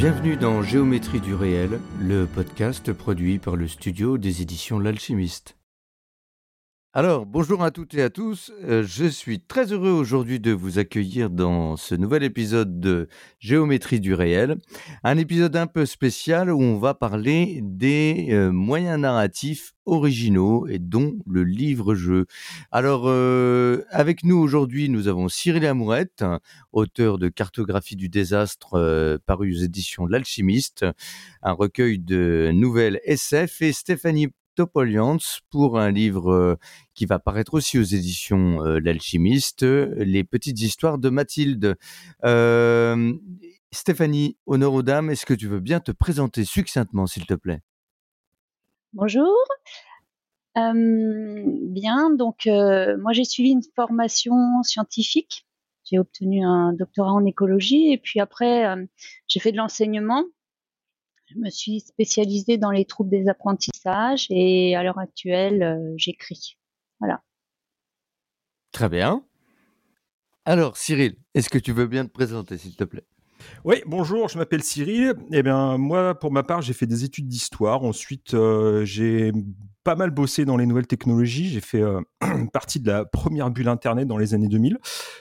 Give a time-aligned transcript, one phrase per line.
[0.00, 5.59] Bienvenue dans Géométrie du réel, le podcast produit par le studio des éditions L'Alchimiste.
[6.92, 8.50] Alors, bonjour à toutes et à tous.
[8.64, 13.06] euh, Je suis très heureux aujourd'hui de vous accueillir dans ce nouvel épisode de
[13.38, 14.56] Géométrie du réel.
[15.04, 20.80] Un épisode un peu spécial où on va parler des euh, moyens narratifs originaux et
[20.80, 22.26] dont le livre-jeu.
[22.72, 26.24] Alors, euh, avec nous aujourd'hui, nous avons Cyril Amourette,
[26.72, 30.84] auteur de Cartographie du désastre paru aux éditions L'Alchimiste,
[31.42, 35.18] un recueil de nouvelles SF, et Stéphanie Topolians
[35.50, 36.56] pour un livre euh,
[36.94, 41.76] qui va paraître aussi aux éditions euh, L'Alchimiste, Les petites histoires de Mathilde.
[42.24, 43.14] Euh,
[43.72, 47.60] Stéphanie, honneur aux dames, est-ce que tu veux bien te présenter succinctement, s'il te plaît?
[48.92, 49.34] Bonjour.
[50.56, 55.46] Bien, donc moi j'ai suivi une formation scientifique.
[55.84, 58.66] J'ai obtenu un doctorat en écologie et puis après
[59.28, 60.24] j'ai fait de l'enseignement.
[61.30, 66.58] Je me suis spécialisée dans les troubles des apprentissages et à l'heure actuelle euh, j'écris.
[66.98, 67.22] Voilà.
[68.72, 69.24] Très bien.
[70.44, 73.06] Alors, Cyril, est-ce que tu veux bien te présenter, s'il te plaît?
[73.64, 75.14] Oui, bonjour, je m'appelle Cyril.
[75.32, 77.82] Eh bien, moi, pour ma part, j'ai fait des études d'histoire.
[77.82, 79.32] Ensuite, euh, j'ai
[79.84, 81.48] pas mal bossé dans les nouvelles technologies.
[81.48, 82.00] J'ai fait euh,
[82.52, 84.78] partie de la première bulle Internet dans les années 2000.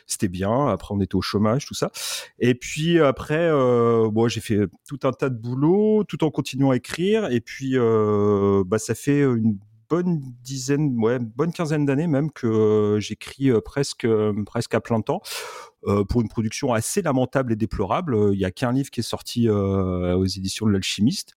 [0.08, 0.68] C'était bien.
[0.68, 1.92] Après, on était au chômage, tout ça.
[2.40, 6.72] Et puis après, euh, bon, j'ai fait tout un tas de boulot, tout en continuant
[6.72, 7.32] à écrire.
[7.32, 9.58] Et puis, bah, ça fait une
[9.90, 14.82] bonne dizaine, ouais, bonne quinzaine d'années même que euh, j'écris euh, presque, euh, presque à
[14.82, 15.22] plein temps.
[16.10, 18.14] Pour une production assez lamentable et déplorable.
[18.34, 21.36] Il n'y a qu'un livre qui est sorti aux éditions de l'Alchimiste.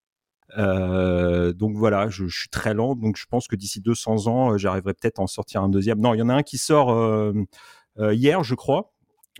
[0.57, 4.95] Donc voilà, je, je suis très lent, donc je pense que d'ici 200 ans, j'arriverai
[4.95, 5.99] peut-être à en sortir un deuxième.
[5.99, 6.89] Non, il y en a un qui sort
[7.99, 8.91] hier, je crois.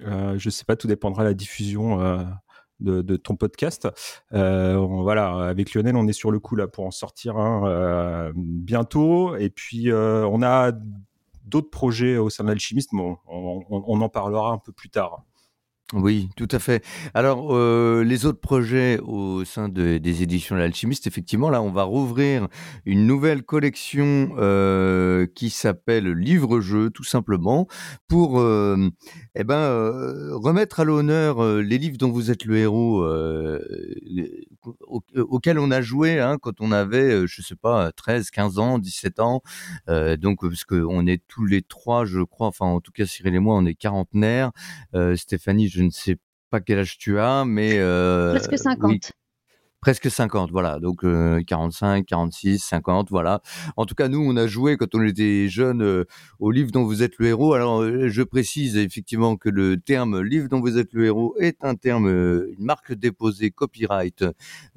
[0.02, 1.98] Je sais pas, tout dépendra de la diffusion
[2.82, 3.88] de, de ton podcast.
[4.34, 8.32] Euh, on- voilà, avec Lionel, on est sur le coup là pour en sortir euh,
[8.36, 9.36] bientôt.
[9.38, 10.72] Et puis euh, on a
[11.46, 15.24] d'autres projets au sein de l'Alchimiste, mais on en parlera un peu plus tard.
[15.94, 16.86] Oui, tout à fait.
[17.14, 21.84] Alors, euh, les autres projets au sein de- des éditions L'Alchimiste, effectivement, là, on va
[21.84, 22.48] rouvrir
[22.86, 27.68] une nouvelle collection euh, qui s'appelle Livre-jeu, tout simplement,
[28.08, 28.78] pour euh,
[29.36, 29.58] eh ben,
[30.32, 33.04] remettre à l'honneur les livres dont vous êtes le héros,
[35.18, 39.20] auxquels on a joué hein, quand on avait, je sais pas, 13, 15 ans, 17
[39.20, 39.42] ans.
[39.88, 43.40] Donc, parce qu'on est tous les trois, je crois, enfin, en tout cas, Cyril et
[43.40, 44.52] moi, on est quarantenaires.
[45.16, 46.18] Stéphanie, je ne sais
[46.50, 49.12] pas quel âge tu as, mais euh, Presque oui, 50.
[49.80, 50.80] presque 50, voilà.
[50.80, 53.42] Donc euh, 45, 46, 50, voilà.
[53.78, 56.04] En tout cas, nous, on a joué quand on était jeunes euh,
[56.40, 57.54] au livre dont vous êtes le héros.
[57.54, 61.58] Alors, euh, je précise effectivement que le terme livre dont vous êtes le héros est
[61.64, 64.24] un terme, euh, une marque déposée copyright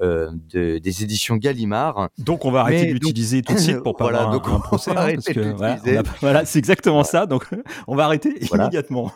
[0.00, 2.09] euh, de- des éditions Gallimard.
[2.19, 4.34] Donc on va arrêter Mais de donc- l'utiliser tout de suite pour pas Voilà, avoir
[4.34, 4.91] un- donc un, on va procès.
[4.92, 5.98] hein, parce que, voilà, l'utiliser.
[5.98, 7.26] on a- voilà, c'est exactement ça.
[7.26, 7.47] Donc
[7.88, 8.65] on va arrêter Voilà.
[8.65, 9.12] immédiatement.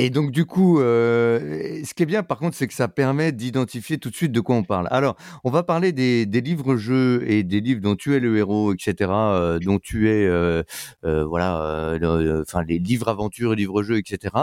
[0.00, 3.32] Et donc du coup, euh, ce qui est bien par contre, c'est que ça permet
[3.32, 4.86] d'identifier tout de suite de quoi on parle.
[4.92, 8.72] Alors, on va parler des, des livres-jeux et des livres dont tu es le héros,
[8.74, 10.62] etc., euh, dont tu es, euh,
[11.04, 11.60] euh, voilà,
[12.00, 14.36] euh, enfin les livres-aventures, livres-jeux, etc.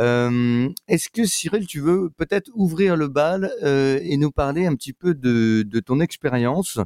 [0.00, 4.92] Euh, Est-ce que Cyril, tu veux peut-être ouvrir le bal et nous parler un petit
[4.92, 6.78] peu de, de ton expérience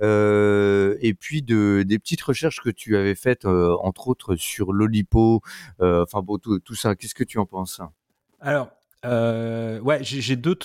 [0.00, 5.40] et puis de des petites recherches que tu avais faites, entre autres sur l'Olipo,
[5.80, 6.94] enfin bon, tout, tout ça.
[6.94, 7.55] Qu'est-ce que tu en penses?
[8.40, 8.70] Alors.
[9.04, 10.56] euh, ouais, j'ai deux,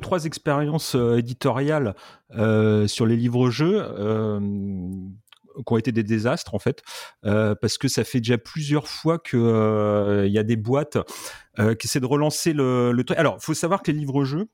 [0.00, 1.94] trois expériences euh, éditoriales
[2.34, 3.82] euh, sur les livres-jeux
[5.54, 6.82] qui ont été des désastres en fait,
[7.22, 10.98] parce que ça fait déjà plusieurs fois que il y a des boîtes
[11.56, 13.18] qui essaient de relancer le, le truc.
[13.18, 14.48] Alors, faut savoir que les livres-jeux,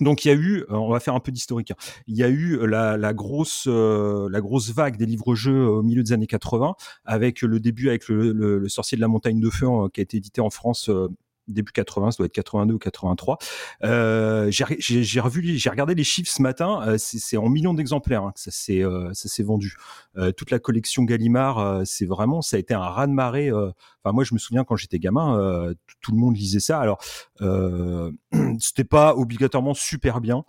[0.00, 1.70] donc il y a eu, euh, on va faire un peu d'historique.
[1.70, 1.76] hein.
[2.06, 6.02] Il y a eu la, la grosse, euh, la grosse vague des livres-jeux au milieu
[6.02, 6.74] des années 80,
[7.04, 10.16] avec le début avec le, Sorcier de la Montagne de Feu euh, qui a été
[10.16, 11.08] édité en France euh,
[11.48, 13.38] début 80, ça doit être 82 ou 83.
[13.84, 16.82] Euh, j'ai revu, j'ai regardé les chiffres ce matin.
[16.86, 19.76] euh, c'est en millions d'exemplaires hein, que ça s'est euh, ça s'est vendu.
[20.16, 23.50] Euh, toute la collection Gallimard, euh, c'est vraiment, ça a été un raz de marée.
[23.50, 23.70] euh,
[24.04, 26.78] Enfin, moi, je me souviens quand j'étais gamin, euh, tout- le monde lisait ça.
[26.80, 26.98] Alors,
[27.40, 28.10] euh,
[28.60, 30.44] c'était pas obligatoirement super bien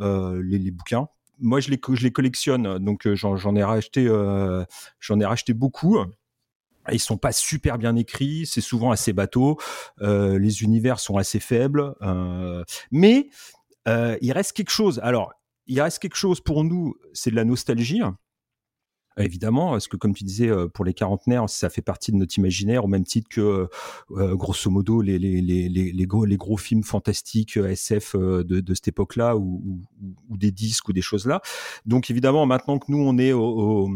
[0.00, 1.08] euh, les, les bouquins.
[1.40, 4.06] moi, je les, je les collectionne, donc j'en ai racheté,
[5.00, 5.98] j'en ai racheté beaucoup.
[6.92, 9.58] Ils sont pas super bien écrits, c'est souvent assez bateau,
[10.00, 11.94] les univers sont assez faibles,
[12.90, 13.28] mais
[13.86, 15.00] il reste quelque chose.
[15.02, 15.32] Alors,
[15.66, 18.00] il reste quelque chose pour nous, c'est de la nostalgie.
[19.18, 22.84] Évidemment, parce que comme tu disais, pour les quarantenaires, ça fait partie de notre imaginaire,
[22.84, 23.66] au même titre que,
[24.10, 28.88] grosso modo, les, les, les, les, gros, les gros films fantastiques SF de, de cette
[28.88, 29.80] époque-là, ou,
[30.28, 31.40] ou, des disques ou des choses-là.
[31.86, 33.90] Donc évidemment, maintenant que nous, on est au, au,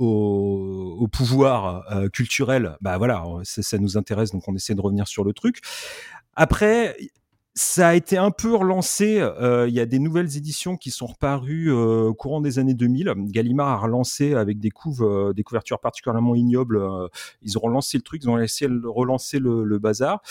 [0.00, 5.32] au pouvoir culturel, bah voilà, ça, nous intéresse, donc on essaie de revenir sur le
[5.32, 5.60] truc.
[6.34, 6.96] Après,
[7.54, 9.20] ça a été un peu relancé.
[9.20, 12.74] Euh, il y a des nouvelles éditions qui sont reparues euh, au courant des années
[12.74, 13.12] 2000.
[13.26, 16.80] Gallimard a relancé avec des couves, euh, des couvertures particulièrement ignobles.
[17.42, 20.22] ils ont relancé le truc, ils ont essayé de relancer le, bazar.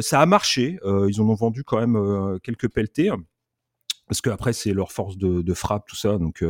[0.00, 0.78] ça a marché.
[0.84, 3.10] ils en ont vendu quand même quelques pelletés
[4.06, 6.18] parce qu'après c'est leur force de, de, frappe, tout ça.
[6.18, 6.44] Donc,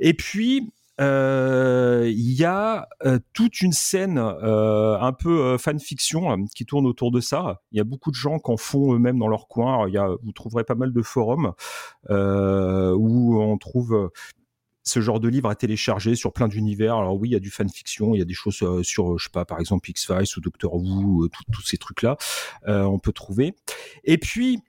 [0.00, 6.64] et puis euh, il y a euh, toute une scène euh, un peu fanfiction qui
[6.64, 7.62] tourne autour de ça.
[7.72, 9.88] Il y a beaucoup de gens qui en font eux-mêmes dans leur coin.
[9.88, 11.52] Il y a, vous trouverez pas mal de forums
[12.10, 14.10] où on trouve
[14.86, 16.96] ce genre de livre à télécharger sur plein d'univers.
[16.96, 19.30] Alors oui, il y a du fanfiction, il y a des choses sur, je sais
[19.32, 22.16] pas, par exemple X-Files ou Doctor Who, tous ces trucs-là,
[22.66, 23.54] on peut trouver.
[24.04, 24.62] Et puis,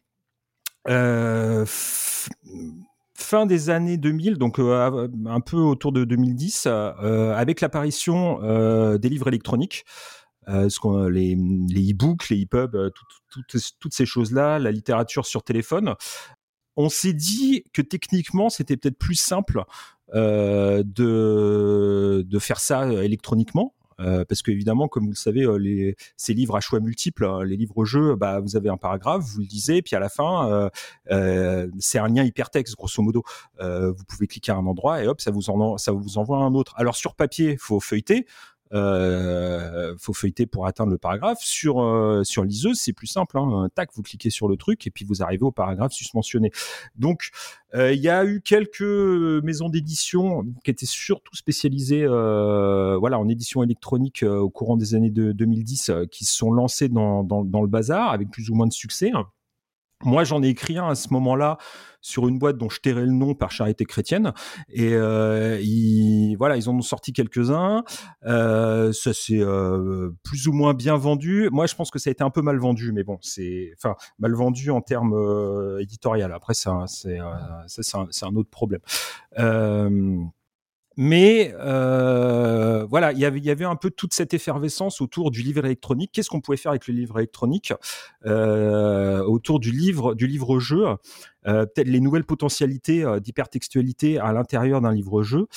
[0.87, 1.65] euh,
[3.17, 8.97] fin des années 2000, donc euh, un peu autour de 2010, euh, avec l'apparition euh,
[8.97, 9.85] des livres électroniques,
[10.47, 12.91] les, e-books, les e-pubs,
[13.31, 15.95] toutes ces choses-là, la littérature sur téléphone,
[16.77, 19.63] on s'est dit que techniquement, c'était peut-être plus simple
[20.13, 23.74] de faire ça électroniquement.
[23.99, 27.43] Euh, parce qu'évidemment, comme vous le savez, euh, les, ces livres à choix multiples, hein,
[27.43, 30.69] les livres-jeux, bah, vous avez un paragraphe, vous le lisez, puis à la fin,
[31.11, 33.23] euh, c'est un lien hypertexte, grosso modo.
[33.59, 36.53] vous pouvez cliquer à un endroit et hop, ça vous, en, ça vous envoie un
[36.53, 36.73] autre.
[36.77, 38.25] Alors sur papier, faut feuilleter
[38.73, 41.39] euh, faut feuilleter pour atteindre le paragraphe.
[41.41, 43.37] Sur euh, sur liseuse, c'est plus simple.
[43.37, 43.69] Hein.
[43.75, 46.51] Tac, vous cliquez sur le truc et puis vous arrivez au paragraphe susmentionné.
[46.95, 47.29] Donc,
[47.73, 53.27] euh, il y a eu quelques maisons d'édition qui étaient surtout spécialisées, euh, voilà, en
[53.27, 57.61] édition électronique au courant des années de 2010, qui se sont lancées dans, dans, dans
[57.61, 59.11] le bazar avec plus ou moins de succès.
[60.03, 61.57] Moi, j'en ai écrit un à ce moment-là
[62.01, 64.33] sur une boîte dont je tairai le nom par charité chrétienne.
[64.69, 67.83] Et euh, ils, voilà, ils en ont sorti quelques-uns.
[68.25, 71.49] Euh, ça s'est euh, plus ou moins bien vendu.
[71.51, 73.95] Moi, je pense que ça a été un peu mal vendu, mais bon, c'est, enfin,
[74.19, 76.31] mal vendu en termes euh, éditorial.
[76.31, 77.17] Après, c'est, c'est,
[77.67, 78.81] c'est, un, c'est un autre problème.
[80.97, 85.41] Mais euh, voilà, il y, avait, y avait un peu toute cette effervescence autour du
[85.41, 86.11] livre électronique.
[86.13, 87.73] Qu'est-ce qu'on pouvait faire avec le livre électronique
[88.25, 90.85] euh, Autour du livre, du livre-jeu,
[91.47, 95.47] euh, peut-être les nouvelles potentialités euh, d'hypertextualité à l'intérieur d'un livre-jeu.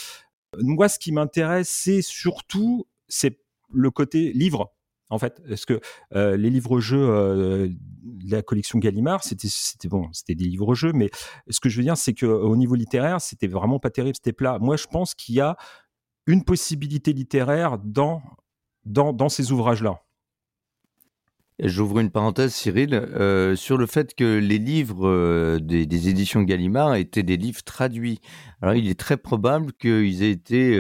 [0.59, 3.39] Moi, ce qui m'intéresse, c'est surtout c'est
[3.73, 4.73] le côté livre
[5.11, 5.81] en fait, parce que
[6.15, 11.11] euh, les livres-jeux euh, de la collection Gallimard, c'était bon, c'était des livres-jeux, mais
[11.49, 14.33] ce que je veux dire, c'est que au niveau littéraire, c'était vraiment pas terrible, c'était
[14.33, 14.59] plat.
[14.61, 15.57] Moi, je pense qu'il y a
[16.27, 18.23] une possibilité littéraire dans
[18.85, 20.01] dans, ces ouvrages-là.
[21.63, 27.23] J'ouvre une parenthèse, Cyril, euh, sur le fait que les livres des, éditions Gallimard étaient
[27.23, 28.21] des livres traduits.
[28.63, 30.79] Alors, il est très probable qu'ils aient été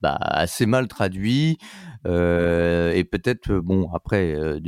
[0.00, 1.58] bah, assez mal traduits,
[2.04, 4.58] et peut-être, bon, après, euh,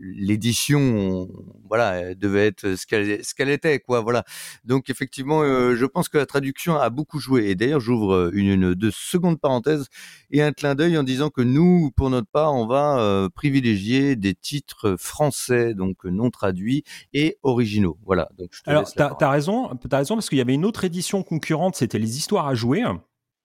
[0.00, 1.28] l'édition,
[1.68, 4.24] voilà, devait être ce qu'elle ce qu'elle était, quoi, voilà.
[4.64, 7.50] Donc, effectivement, je pense que la traduction a beaucoup joué.
[7.50, 9.86] Et d'ailleurs, j'ouvre une, une deux secondes parenthèses
[10.30, 14.34] et un clin d'œil en disant que nous, pour notre part, on va privilégier des
[14.34, 17.98] titres français, donc non traduits et originaux.
[18.04, 18.28] Voilà.
[18.38, 20.84] Donc, je te Alors, t'as as raison, as raison parce qu'il y avait une autre
[20.84, 22.82] édition concurrente, c'était les histoires à jouer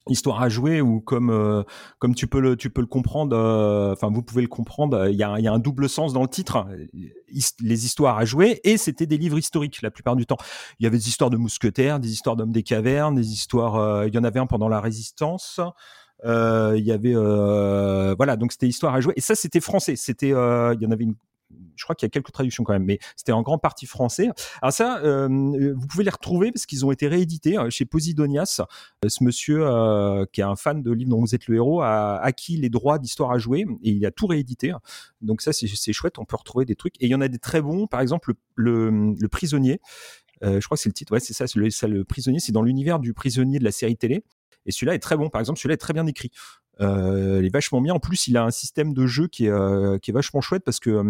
[0.10, 1.64] histoire à jouer ou comme euh,
[2.00, 5.16] comme tu peux le tu peux le comprendre euh, enfin vous pouvez le comprendre il
[5.16, 6.68] y a, y a un double sens dans le titre
[7.62, 10.38] les histoires à jouer et c'était des livres historiques la plupart du temps.
[10.80, 14.08] Il y avait des histoires de mousquetaires des histoires d'hommes des cavernes des histoires euh,
[14.08, 15.60] il y en avait un pendant la résistance
[16.24, 20.78] il y avait voilà donc c'était histoire à jouer et ça c'était français c'était il
[20.82, 21.16] y en avait une
[21.78, 24.30] je crois qu'il y a quelques traductions quand même, mais c'était en grande partie français.
[24.62, 25.28] Alors ça, euh,
[25.76, 28.62] vous pouvez les retrouver parce qu'ils ont été réédités euh, chez Posidonias.
[29.06, 29.60] Euh, ce monsieur,
[30.34, 33.00] qui est un fan de livre dont vous êtes le héros, a acquis les droits
[33.00, 34.74] d'histoire à jouer et il a tout réédité.
[35.22, 36.96] Donc ça, c'est chouette, on peut retrouver des trucs.
[37.02, 39.80] Et il y en a des très bons, par exemple le, prisonnier.
[40.42, 43.00] Je crois que c'est le titre, ouais, c'est ça, ça, le prisonnier, c'est dans l'univers
[43.00, 44.24] du prisonnier de la série télé.
[44.66, 46.32] Et celui-là est très bon, par exemple, celui-là est très bien écrit.
[46.80, 47.94] Il est vachement bien.
[47.94, 50.80] En plus, il a un système de jeu qui est, qui est vachement chouette parce
[50.80, 51.02] que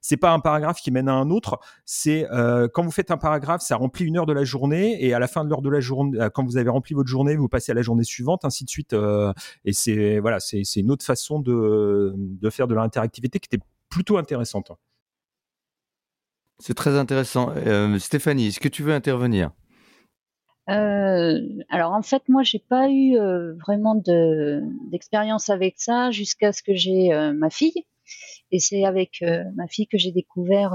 [0.00, 1.58] c'est pas un paragraphe qui mène à un autre.
[1.84, 2.26] C'est
[2.74, 5.28] quand vous faites un paragraphe, ça remplit une heure de la journée et à la
[5.28, 7.74] fin de l'heure de la journée, quand vous avez rempli votre journée, vous passez à
[7.74, 8.94] la journée suivante, ainsi de suite.
[9.64, 14.18] et c'est voilà, c'est une autre façon de, de faire de l'interactivité qui était plutôt
[14.18, 14.72] intéressante.
[16.58, 17.52] C'est très intéressant.
[17.56, 19.50] Euh, Stéphanie, est-ce que tu veux intervenir?
[20.68, 23.94] Euh, alors en fait, moi, j'ai pas eu euh, vraiment
[24.90, 27.84] d'expérience avec ça jusqu'à ce que j'ai ma fille.
[28.52, 30.72] Et c'est avec ma fille que j'ai découvert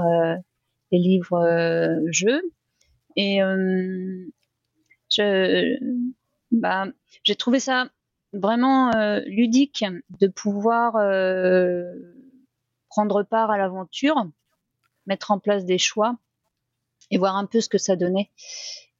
[0.90, 2.42] les livres jeux.
[3.16, 3.38] Et
[5.10, 5.78] je,
[6.50, 6.86] bah,
[7.22, 7.88] j'ai trouvé ça
[8.34, 8.90] vraiment
[9.26, 9.84] ludique
[10.20, 10.92] de pouvoir
[12.90, 14.26] prendre part à l'aventure
[15.06, 16.16] mettre en place des choix
[17.10, 18.30] et voir un peu ce que ça donnait.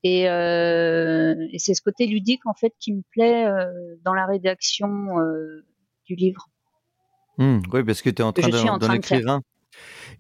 [0.05, 3.71] Et, euh, et c'est ce côté ludique en fait qui me plaît euh,
[4.05, 5.65] dans la rédaction euh,
[6.07, 6.49] du livre.
[7.39, 9.41] Mmh, oui, parce que tu es en train d'en écrire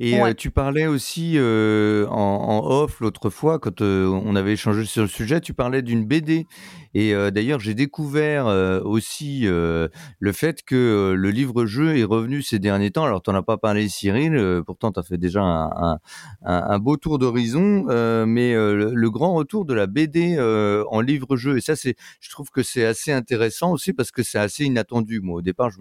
[0.04, 4.54] Et euh, tu parlais aussi euh, en, en, off l'autre fois, quand euh, on avait
[4.54, 6.48] échangé sur le sujet, tu parlais d'une BD.
[6.94, 8.44] Et d'ailleurs, j'ai découvert
[8.84, 9.88] aussi le
[10.32, 13.04] fait que le livre-jeu est revenu ces derniers temps.
[13.04, 15.98] Alors, tu n'en as pas parlé, Cyril, pourtant tu as fait déjà un, un,
[16.44, 17.86] un beau tour d'horizon,
[18.26, 21.56] mais le, grand retour de la BD en livre-jeu.
[21.56, 25.22] Et ça, c'est, je trouve que c'est assez intéressant aussi parce que c'est assez inattendu.
[25.22, 25.80] Moi, au départ, je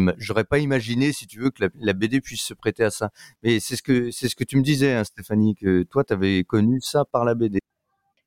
[0.00, 2.90] me, j'aurais pas imaginé, si tu veux, que la, la BD puisse se prêter à
[2.90, 3.10] ça.
[3.42, 6.12] Mais c'est ce que c'est ce que tu me disais, hein, Stéphanie, que toi, tu
[6.12, 7.60] avais connu ça par la BD.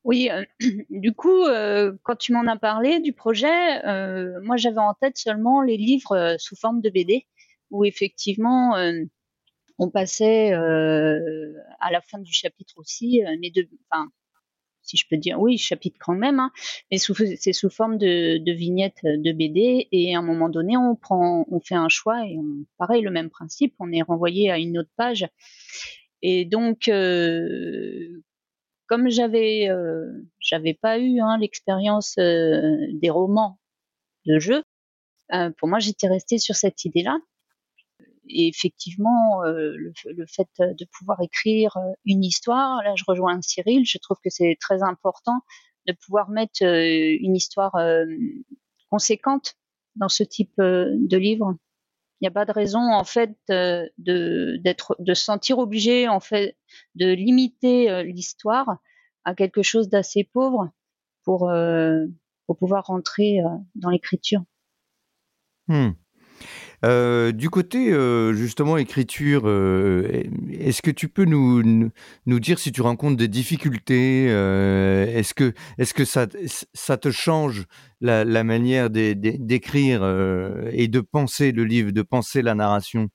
[0.04, 0.44] Oui, euh,
[0.90, 5.16] du coup, euh, quand tu m'en as parlé du projet, euh, moi j'avais en tête
[5.16, 7.26] seulement les livres sous forme de BD,
[7.70, 8.76] où effectivement
[9.78, 13.68] on passait à la fin du chapitre aussi, mais de,
[14.84, 16.50] si je peux dire, oui, chapitre quand même, hein,
[16.90, 19.88] mais c'est sous forme de, de vignettes de BD.
[19.90, 23.10] Et à un moment donné, on prend, on fait un choix et on, pareil, le
[23.10, 25.26] même principe, on est renvoyé à une autre page.
[26.22, 28.22] Et donc, euh,
[28.86, 30.22] comme j'avais, euh,
[30.80, 33.58] pas eu hein, l'expérience euh, des romans
[34.26, 34.62] de jeu,
[35.32, 37.18] euh, pour moi, j'étais restée sur cette idée-là
[38.28, 43.84] et effectivement, euh, le, fait de pouvoir écrire euh, une histoire, là je rejoins Cyril,
[43.86, 45.40] je trouve que c'est très important
[45.86, 47.76] de pouvoir mettre euh, une histoire
[48.90, 49.54] conséquente
[49.96, 51.56] dans ce type de livre.
[52.20, 56.20] Il n'y a pas de raison en fait de d'être de se sentir obligé en
[56.20, 56.56] fait
[56.94, 58.78] de limiter l'histoire
[59.24, 60.70] à quelque chose d'assez pauvre
[61.24, 61.52] pour
[62.46, 63.40] pour pouvoir rentrer
[63.74, 64.42] dans l'écriture.
[65.68, 65.92] Hmm.
[66.84, 71.90] Euh, du côté euh, justement écriture, euh, est-ce que tu peux nous,
[72.26, 76.26] nous dire si tu rencontres des difficultés Est-ce que, est-ce que ça,
[76.74, 77.64] ça te change
[78.00, 80.04] la, la manière d'écrire
[80.72, 83.08] et de penser le livre, de penser la narration?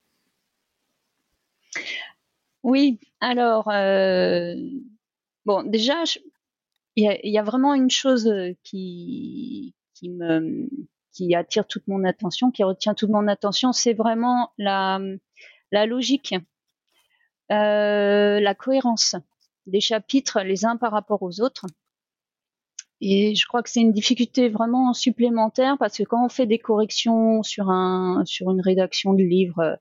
[2.64, 3.66] Oui, alors
[5.46, 6.04] bon, déjà,
[6.96, 8.34] il y, y, a vraiment une chose
[8.64, 10.68] qui, qui me
[11.12, 15.00] qui attire toute mon attention, qui retient toute mon attention, c'est vraiment la,
[15.72, 16.36] la logique,
[17.52, 19.16] euh, la cohérence
[19.66, 21.66] des chapitres les uns par rapport aux autres.
[23.02, 26.60] Et je crois que c'est une difficulté vraiment supplémentaire parce que quand on fait des
[26.60, 29.80] corrections sur un sur une rédaction du livre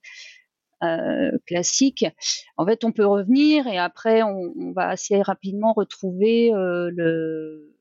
[0.85, 2.07] euh, classique,
[2.57, 7.78] en fait, on peut revenir et après on, on va assez rapidement retrouver euh, le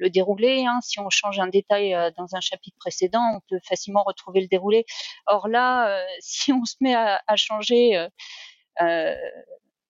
[0.00, 0.64] le déroulé.
[0.66, 0.80] Hein.
[0.82, 4.48] Si on change un détail euh, dans un chapitre précédent, on peut facilement retrouver le
[4.48, 4.84] déroulé.
[5.26, 8.08] Or là, euh, si on se met à, changer
[8.80, 9.14] euh,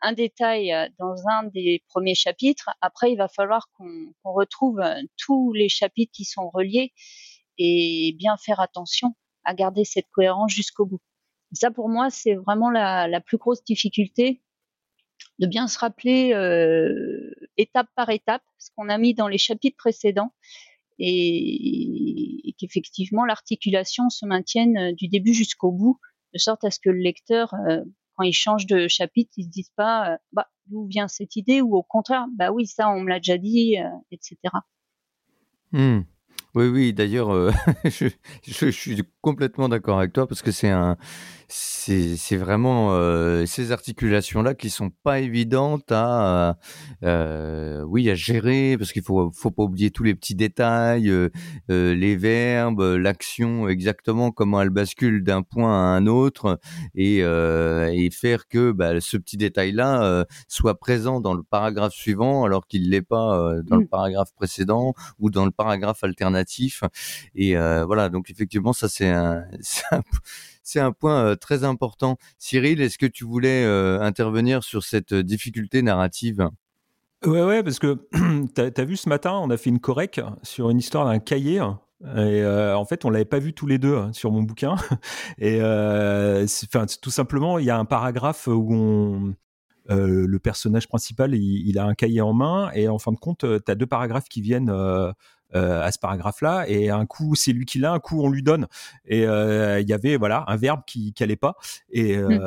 [0.02, 4.82] un détail dans un des premiers chapitres, après, il va falloir qu'on retrouve
[5.16, 6.92] tous les chapitres qui sont reliés
[7.58, 9.14] et bien faire attention
[9.44, 11.00] à garder cette cohérence jusqu'au bout.
[11.52, 14.42] ça, pour moi, c'est vraiment la, plus grosse difficulté
[15.38, 16.32] de bien se rappeler
[17.60, 20.32] étape par étape ce qu'on a mis dans les chapitres précédents
[20.98, 25.98] et, qu'effectivement l'articulation se maintienne euh, du début jusqu'au bout,
[26.34, 27.80] de sorte à ce que le lecteur, euh,
[28.16, 31.62] quand il change de chapitre, il se dise pas bah d'où vient cette idée?
[31.62, 33.76] Ou au contraire bah oui ça on me l'a déjà dit,
[34.10, 34.36] etc.
[35.72, 36.00] Mmh.
[36.56, 37.30] Oui, oui, d'ailleurs,
[37.84, 40.96] je, suis complètement d'accord avec toi parce que c'est un,
[41.80, 46.58] c'est vraiment euh, ces articulations-là qui sont pas évidentes à,
[47.04, 51.30] euh, oui, à gérer parce qu'il faut, faut pas oublier tous les petits détails, euh,
[51.70, 56.58] euh les verbes, l'action, exactement comment elle bascule d'un point à un autre
[56.94, 61.94] et, euh, et faire que bah, ce petit détail-là euh, soit présent dans le paragraphe
[61.94, 63.88] suivant alors qu'il l'est pas dans le mmh.
[63.88, 66.82] paragraphe précédent ou dans le paragraphe alternatif.
[67.34, 69.44] Et voilà, donc effectivement, ça c'est un,
[70.62, 72.16] c'est un, point très important.
[72.38, 76.48] Cyril, est-ce que tu voulais intervenir sur cette difficulté narrative?
[77.24, 77.98] Ouais, ouais, parce que
[78.54, 81.62] tu as, vu ce matin, on a fait une correcte sur une histoire d'un cahier.
[82.16, 84.76] Et en fait, on l'avait pas vu tous les deux hein, sur mon bouquin.
[85.38, 85.58] Et
[87.02, 89.34] tout simplement, il y a un paragraphe où
[89.88, 93.70] le personnage principal, il, a un cahier en main et en fin de compte, tu
[93.70, 94.72] as deux paragraphes qui viennent
[95.52, 98.66] à ce paragraphe-là et un coup c'est lui qui l'a, un coup on lui donne
[99.06, 101.56] et il y avait voilà un verbe qui n'allait pas
[101.90, 102.38] et mmh.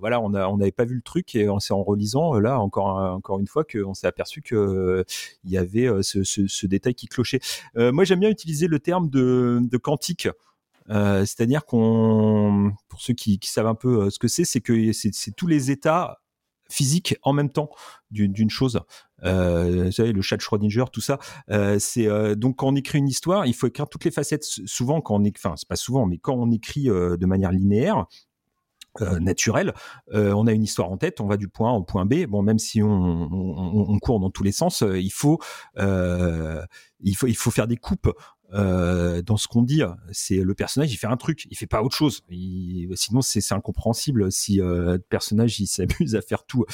[0.00, 2.58] voilà on a on n'avait pas vu le truc et on s'est en relisant là
[2.58, 5.04] encore encore une fois qu'on s'est aperçu que
[5.44, 7.40] il y avait ce, détail qui clochait.
[7.76, 10.28] moi j'aime bien utiliser le terme de, de quantique.
[10.88, 15.36] c'est-à-dire qu'on, pour ceux qui, qui, savent un peu ce que c'est, c'est que c'est
[15.36, 16.18] tous les états
[16.70, 17.70] physique en même temps
[18.10, 18.80] d'une chose.
[19.24, 21.18] Euh, vous savez, le chat de Schrödinger, tout ça.
[21.50, 24.44] Euh, c'est euh, donc quand on écrit une histoire, il faut écrire toutes les facettes.
[24.44, 28.06] Souvent, quand on écrit, enfin, c'est pas souvent, mais quand on écrit de manière linéaire,
[29.20, 29.74] naturelle,
[30.12, 32.26] on a une histoire en tête, on va du point A au point B.
[32.26, 35.38] Bon, même si on, on court dans tous les sens, il faut,
[35.76, 38.12] il faut, il faut faire des coupes
[38.54, 41.82] euh, dans ce qu'on dit, c'est le personnage, il fait un truc, il fait pas
[41.82, 42.22] autre chose.
[42.94, 46.64] sinon, c'est incompréhensible si euh, le personnage il s'amuse à faire tout.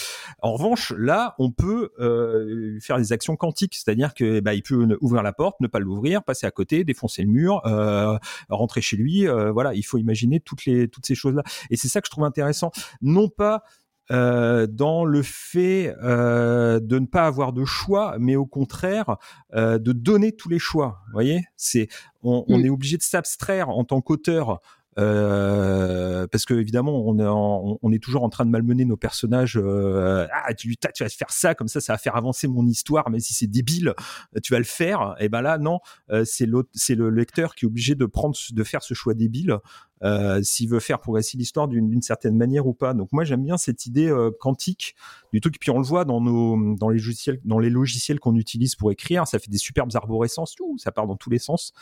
[0.40, 4.96] En revanche, là, on peut euh, faire des actions quantiques, c'est-à-dire que bah, il peut
[5.00, 8.16] ouvrir la porte, ne pas l'ouvrir, passer à côté, défoncer le mur, euh,
[8.48, 9.26] rentrer chez lui.
[9.26, 11.42] Euh, voilà, il faut imaginer toutes les toutes ces choses-là.
[11.70, 12.70] Et c'est ça que je trouve intéressant,
[13.02, 13.64] non pas
[14.10, 19.16] euh, dans le fait euh, de ne pas avoir de choix, mais au contraire
[19.54, 21.00] euh, de donner tous les choix.
[21.06, 21.88] Vous voyez, c'est
[22.22, 22.66] on, on, mm.
[22.66, 24.60] est obligé de s'abstraire en tant qu'auteur
[24.96, 29.58] euh, parce que évidemment on est, on est, toujours en train de malmener nos personnages.
[29.60, 33.10] Euh, ah, tu, tu vas faire ça, comme ça, ça va faire avancer mon histoire.
[33.10, 33.94] Mais si c'est débile,
[34.42, 35.14] tu vas le faire.
[35.18, 35.80] Et ben là, non,
[36.24, 39.58] c'est c'est le lecteur qui est obligé de prendre, de faire ce choix débile.
[40.02, 42.94] Euh, s'il veut faire progresser l'histoire d'une certaine manière ou pas.
[42.94, 44.96] Donc moi j'aime bien cette idée euh, quantique
[45.32, 45.58] du truc.
[45.58, 48.90] Puis on le voit dans nos dans les logiciels dans les logiciels qu'on utilise pour
[48.90, 51.72] écrire, ça fait des superbes arborescences, tout, ça part dans tous les sens.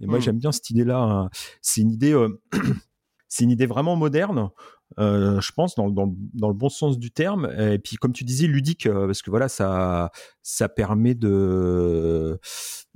[0.00, 0.22] Et moi, hmm.
[0.22, 0.98] j'aime bien cette idée-là.
[0.98, 1.30] Hein.
[1.62, 2.40] C'est une idée, euh,
[3.28, 4.50] c'est une idée vraiment moderne.
[4.98, 8.24] Euh, je pense dans, dans, dans, le bon sens du terme et puis comme tu
[8.24, 10.10] disais ludique euh, parce que voilà ça
[10.42, 12.40] ça permet de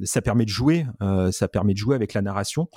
[0.02, 0.86] ça permet de jouer
[1.30, 2.68] ça permet de jouer avec la narration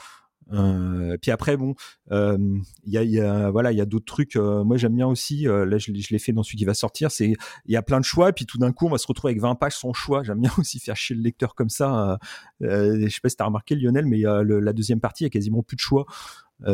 [0.54, 1.76] euh, puis après, bon,
[2.12, 2.38] euh,
[2.86, 4.36] il y, a, voilà, il y a d'autres trucs.
[4.36, 5.44] Euh, moi, j'aime bien aussi.
[5.44, 7.12] là, je, l'ai fait dans celui qui va sortir.
[7.12, 7.34] C'est,
[7.66, 8.32] il y a plein de choix.
[8.32, 10.24] Puis tout d'un coup, on va se retrouver avec 20 pages sans choix.
[10.24, 12.18] J'aime bien aussi faire chier le lecteur comme ça.
[12.62, 15.64] je sais pas si t'as remarqué, Lionel, mais la deuxième partie, il y a quasiment
[15.64, 16.06] plus de choix.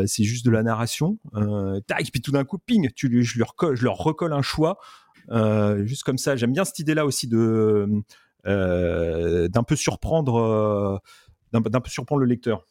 [0.05, 1.17] c'est juste de la narration.
[1.87, 4.77] tac, puis tout d'un coup, ping, je, je leur recolle un choix.
[5.83, 6.35] juste comme ça.
[6.35, 7.87] J'aime bien cette idée-là aussi de
[8.45, 11.01] d'un peu surprendre,
[11.53, 12.65] d'un peu surprendre le lecteur.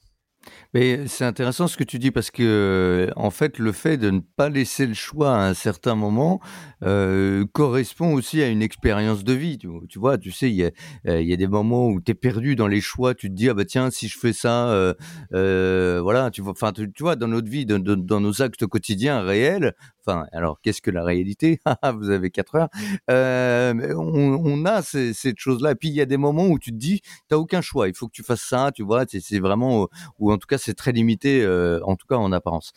[0.75, 4.49] C'est intéressant ce que tu dis parce que, en fait, le fait de ne pas
[4.49, 6.41] laisser le choix à un certain moment
[6.83, 9.59] euh, correspond aussi à une expérience de vie.
[9.59, 10.71] Tu, tu vois, tu sais, il y a,
[11.07, 13.15] euh, il y a des moments où tu es perdu dans les choix.
[13.15, 14.95] Tu te dis, ah bah tiens, si je fais ça, euh,
[15.35, 19.75] euh voilà, tu vois, tu, dans notre vie, dans, nos actes quotidiens réels,
[20.05, 21.61] Enfin, alors qu'est-ce que la réalité?
[21.99, 22.69] Vous avez quatre heures.
[23.09, 25.73] Euh, on, a ces, cette chose-là.
[25.73, 27.87] Et puis il y a des moments où tu te dis, t'as aucun choix.
[27.89, 28.73] Il faut que tu fasses ça.
[28.75, 29.89] Tu vois, c'est vraiment,
[30.33, 32.73] en tout cas c'est très limité, euh, en tout cas en apparence.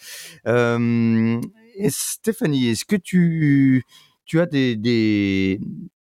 [0.48, 1.42] Euh,
[1.90, 3.84] Stéphanie, est-ce que tu
[4.26, 5.60] tu as des,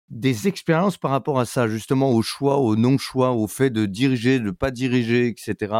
[0.08, 4.40] des expériences par rapport à ça, justement au choix, au non-choix, au fait de diriger,
[4.40, 5.74] de pas diriger, etc.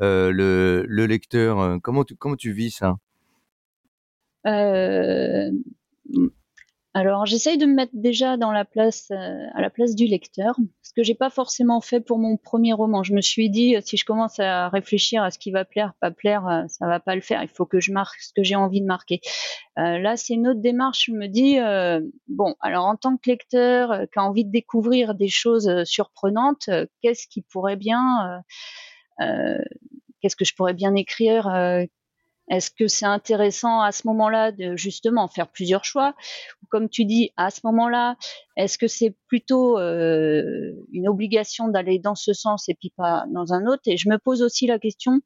[0.00, 2.96] Euh, le, le lecteur, comment tu, comment tu vis ça?
[6.96, 10.54] Alors, j'essaye de me mettre déjà dans la place, euh, à la place du lecteur,
[10.82, 13.02] ce que j'ai pas forcément fait pour mon premier roman.
[13.02, 16.12] Je me suis dit, si je commence à réfléchir à ce qui va plaire, pas
[16.12, 17.42] plaire, euh, ça va pas le faire.
[17.42, 19.20] Il faut que je marque ce que j'ai envie de marquer.
[19.76, 21.06] Euh, là, c'est une autre démarche.
[21.06, 21.58] Je me dis,
[22.28, 26.70] bon, alors en tant que lecteur qui a envie de découvrir des choses surprenantes,
[27.02, 28.40] qu'est-ce qui pourrait bien,
[29.18, 31.48] qu'est-ce que je pourrais bien écrire
[32.48, 36.14] est-ce que c'est intéressant à ce moment-là de justement faire plusieurs choix?
[36.62, 38.16] Ou comme tu dis, à ce moment-là,
[38.56, 43.52] est-ce que c'est plutôt euh, une obligation d'aller dans ce sens et puis pas dans
[43.54, 43.82] un autre?
[43.86, 45.20] Et je me pose aussi la question,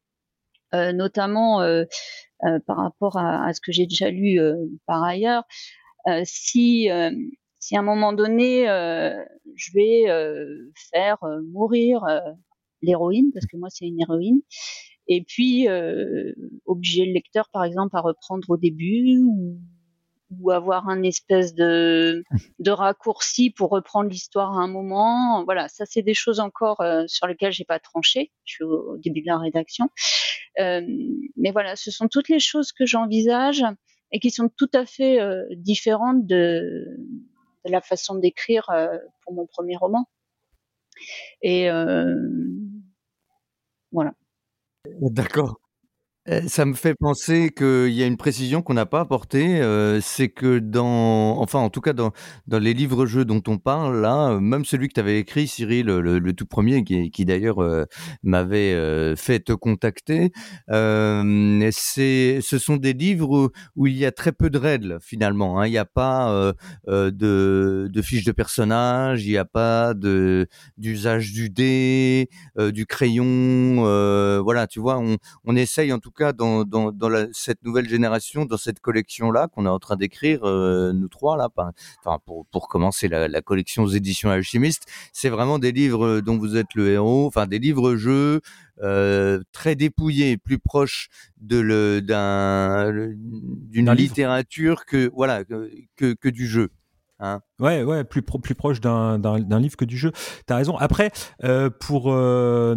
[0.74, 1.84] euh, notamment euh,
[2.66, 4.38] par rapport à, ce que j'ai déjà lu
[4.86, 5.42] par ailleurs,
[6.24, 6.88] si
[7.60, 8.66] si à un moment donné
[9.56, 10.04] je vais
[10.92, 11.18] faire
[11.52, 12.06] mourir
[12.80, 14.40] l'héroïne, parce que moi c'est une héroïne,
[15.08, 16.32] et puis euh,
[16.66, 19.58] obliger le lecteur, par exemple, à reprendre au début ou
[20.30, 22.22] ou avoir un espèce de,
[22.58, 25.44] de raccourci pour reprendre l'histoire à un moment.
[25.44, 28.32] Voilà, ça c'est des choses encore euh, sur lesquelles j'ai pas tranché.
[28.44, 29.88] Je suis au, début de la rédaction,
[30.60, 30.82] euh,
[31.36, 33.64] mais voilà, ce sont toutes les choses que j'envisage
[34.12, 36.86] et qui sont tout à fait euh, différentes de,
[37.64, 38.66] de, la façon d'écrire
[39.22, 40.06] pour mon premier roman.
[41.42, 41.68] Et
[43.92, 44.12] voilà.
[45.00, 45.58] D'accord.
[46.28, 50.00] Euh, ça me fait penser qu'il y a une précision qu'on n'a pas apportée, euh,
[50.02, 52.12] c'est que dans, enfin en tout cas dans,
[52.46, 56.32] dans les livres-jeux dont on parle là, même celui que tu avais écrit, Cyril, le,
[56.34, 57.86] tout premier, qui, qui d'ailleurs euh,
[58.22, 60.32] m'avait fait te contacter,
[60.68, 65.60] c'est, ce sont des livres où il y a très peu de règles finalement.
[65.60, 65.66] Hein.
[65.66, 66.52] Il n'y a pas
[66.86, 73.82] de, de fiches de personnages, il n'y a pas de d'usage du dé, du crayon,
[74.42, 77.88] voilà, tu vois, on, on essaye en tout cas dans, dans, dans la, cette nouvelle
[77.88, 82.46] génération, dans cette collection-là qu'on est en train d'écrire, euh, nous trois là, enfin pour,
[82.46, 86.74] pour commencer la, la collection aux éditions alchimistes, c'est vraiment des livres dont vous êtes
[86.74, 88.40] le héros, enfin des livres-jeux
[88.82, 91.08] euh, très dépouillés, plus proches
[91.40, 96.68] de le d'un d'une littérature que voilà que, que du jeu.
[97.20, 97.40] Hein.
[97.58, 100.12] ouais, ouais, plus, plus proche d'un livre que du jeu.
[100.46, 100.76] T'as raison.
[100.76, 101.10] Après,
[101.42, 102.76] euh, pour, euh,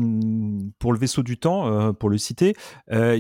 [0.79, 2.55] pour le vaisseau du temps, euh, pour le citer,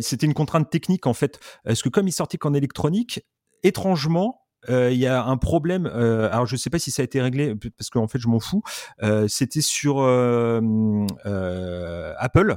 [0.01, 1.39] c'était une contrainte technique en fait.
[1.63, 3.21] Parce que comme il sortait qu'en électronique,
[3.63, 5.85] étrangement, il y a un problème.
[5.85, 8.61] alors je sais pas si ça a été réglé parce qu'en fait je m'en fous.
[9.27, 10.01] C'était sur
[12.17, 12.55] Apple,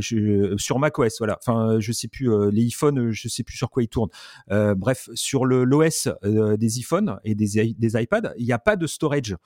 [0.00, 1.38] sur macOS, voilà.
[1.40, 4.10] Enfin je sais plus les iPhones, je sais plus sur quoi ils tournent.
[4.48, 9.36] bref, sur l'OS des iPhones et des des iPads, il n'y a pas de storage.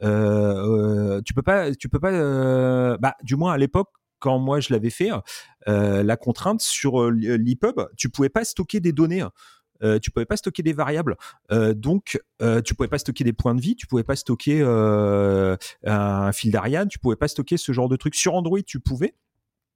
[0.00, 2.96] tu peux pas, tu peux pas.
[2.98, 5.10] bah du moins à l'époque quand moi je l'avais fait,
[5.66, 9.24] la contrainte sur l'EPUB, tu pouvais pas stocker des données.
[9.82, 11.16] Euh, tu pouvais pas stocker des variables,
[11.52, 14.60] euh, donc euh, tu pouvais pas stocker des points de vie, tu pouvais pas stocker
[14.62, 18.14] un fil d'Ariane, tu pouvais pas stocker ce genre de trucs.
[18.14, 19.14] Sur Android, tu pouvais,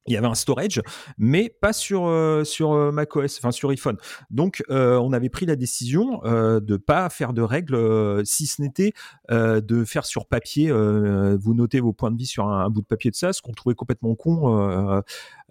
[0.07, 0.81] il y avait un storage,
[1.17, 2.11] mais pas sur
[2.45, 3.97] sur macOS, enfin sur iPhone.
[4.29, 8.93] Donc on avait pris la décision euh, de pas faire de règles, si ce n'était
[9.29, 10.71] de faire sur papier.
[10.71, 13.53] vous notez vos points de vie sur un, bout de papier de ça, ce qu'on
[13.53, 15.01] trouvait complètement con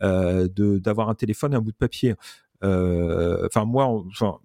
[0.00, 2.14] de d'avoir un téléphone et un bout de papier.
[2.64, 4.38] Euh, enfin, moi, enfin,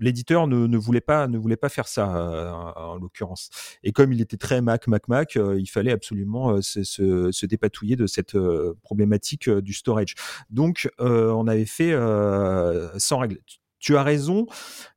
[0.00, 1.28] l'éditeur ne, voulait pas
[1.68, 3.50] faire ça euh, en, l'occurrence.
[3.82, 8.06] Et comme il était très Mac Mac Mac, euh, il fallait absolument se, dépatouiller de
[8.06, 8.36] cette
[8.82, 10.14] problématique du storage.
[10.50, 11.92] Donc on avait fait
[12.98, 13.38] sans règle.
[13.78, 14.46] Tu as raison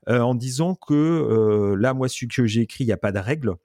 [0.07, 3.55] en disant que là moi celui que j'ai écrit il n'y a pas de règle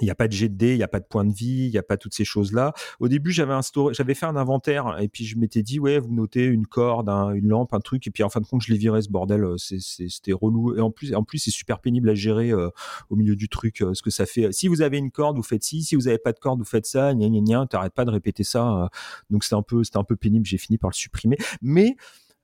[0.00, 1.32] il n'y a pas de jet de dés, il n'y a pas de point de
[1.32, 2.72] vie, il n'y a pas toutes ces choses-là.
[3.00, 3.54] Au début, j'avais
[3.92, 7.48] j'avais fait un inventaire et puis je m'étais dit ouais, vous notez une corde, une
[7.48, 9.44] lampe, un truc et puis en fin de compte, je les virais ce bordel.
[9.44, 12.68] Euh, c'était relou et en plus, en plus, c'est super pénible à gérer euh,
[13.10, 13.82] au milieu du truc.
[13.82, 14.52] Euh, ce que ça fait.
[14.52, 15.82] Si vous avez une corde, vous faites ci.
[15.82, 17.14] Si vous n'avez pas de corde, vous faites ça.
[17.14, 17.66] Gna gna gna.
[17.66, 18.90] T'arrêtes pas de répéter ça.
[19.30, 20.46] donc c'était un peu, c'était un peu pénible.
[20.46, 21.96] J'ai fini par le supprimer, mais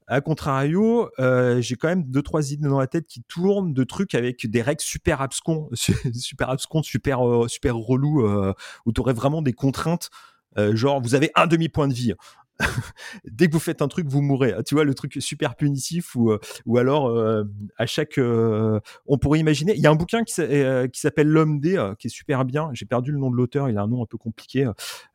[0.06, 3.84] a contrario, euh, j'ai quand même deux trois idées dans la tête qui tournent de
[3.84, 5.68] trucs avec des règles super abscons,
[6.14, 8.54] super abscons, super euh, super relou, euh,
[8.86, 10.10] où tu aurais vraiment des contraintes.
[10.56, 12.14] genre, vous avez un demi point de vie.
[13.24, 14.54] dès que vous faites un truc, vous mourrez.
[14.66, 17.44] Tu vois, le truc super punitif ou, euh, ou alors euh,
[17.78, 18.18] à chaque.
[18.18, 19.74] Euh, on pourrait imaginer.
[19.74, 22.70] Il y a un bouquin qui, qui s'appelle L'homme D, qui est super bien.
[22.72, 24.70] J'ai perdu le nom de l'auteur, il a un nom un peu compliqué.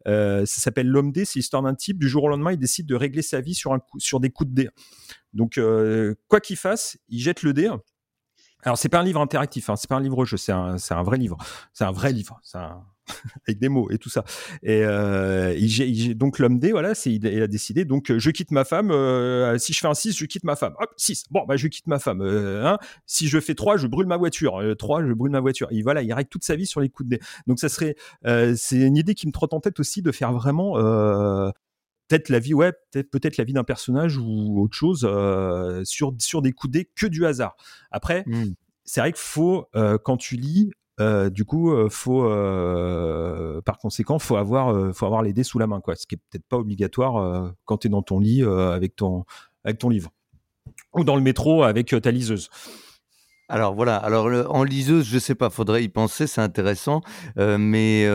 [0.06, 1.98] ça s'appelle L'homme D, c'est l'histoire d'un type.
[1.98, 4.50] Du jour au lendemain, il décide de régler sa vie sur, un sur des coups
[4.50, 4.70] de dé.
[5.34, 5.60] Donc,
[6.28, 7.70] quoi qu'il fasse, il jette le dé.
[8.64, 11.04] Alors, c'est pas un livre interactif, hein, c'est pas un livre jeu, c'est un, un
[11.04, 11.38] vrai livre.
[11.74, 12.40] C'est un vrai livre.
[12.44, 12.84] C'est un
[13.48, 14.24] avec des mots et tout ça.
[14.64, 17.86] Et euh, il, donc l'homme D, voilà, c'est, il, a décidé.
[17.86, 18.92] Donc je quitte ma femme.
[18.92, 20.74] Euh, si je fais un 6, je quitte ma femme.
[20.80, 21.26] Hop, 6.
[21.32, 22.22] Bon, bah je quitte ma femme.
[22.22, 22.78] Euh, hein.
[23.06, 24.62] Si je fais 3, je brûle ma voiture.
[24.78, 25.68] 3, je brûle ma voiture.
[25.72, 27.22] Et voilà, il règle toute sa vie sur les coups de nez.
[27.48, 27.96] Donc ça serait,
[28.56, 30.74] c'est une idée qui me trotte en tête aussi de faire vraiment
[32.08, 35.08] peut-être la vie, ouais, peut-être peut-être la vie d'un personnage ou autre chose
[35.84, 37.56] sur sur des coups de dés que du hasard.
[37.92, 38.24] Après.
[38.26, 38.54] Mmh.
[38.90, 39.68] C'est vrai qu'il faut,
[40.06, 45.22] quand tu lis, euh, du coup, euh, faut, euh, par conséquent, faut avoir, faut avoir
[45.22, 45.96] les dés sous la main, quoi.
[45.96, 49.26] Ce qui est peut-être pas obligatoire quand tu es dans ton lit avec ton,
[49.64, 50.10] avec ton livre,
[50.94, 52.50] ou dans le métro avec ta liseuse.
[53.50, 57.02] Alors voilà, alors en liseuse, je sais pas, faudrait y penser, c'est intéressant.
[57.38, 58.08] mais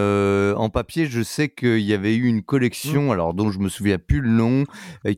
[0.56, 3.12] en papier, je sais qu'il y avait eu une collection, mmh.
[3.12, 4.64] alors dont je me souviens plus le nom,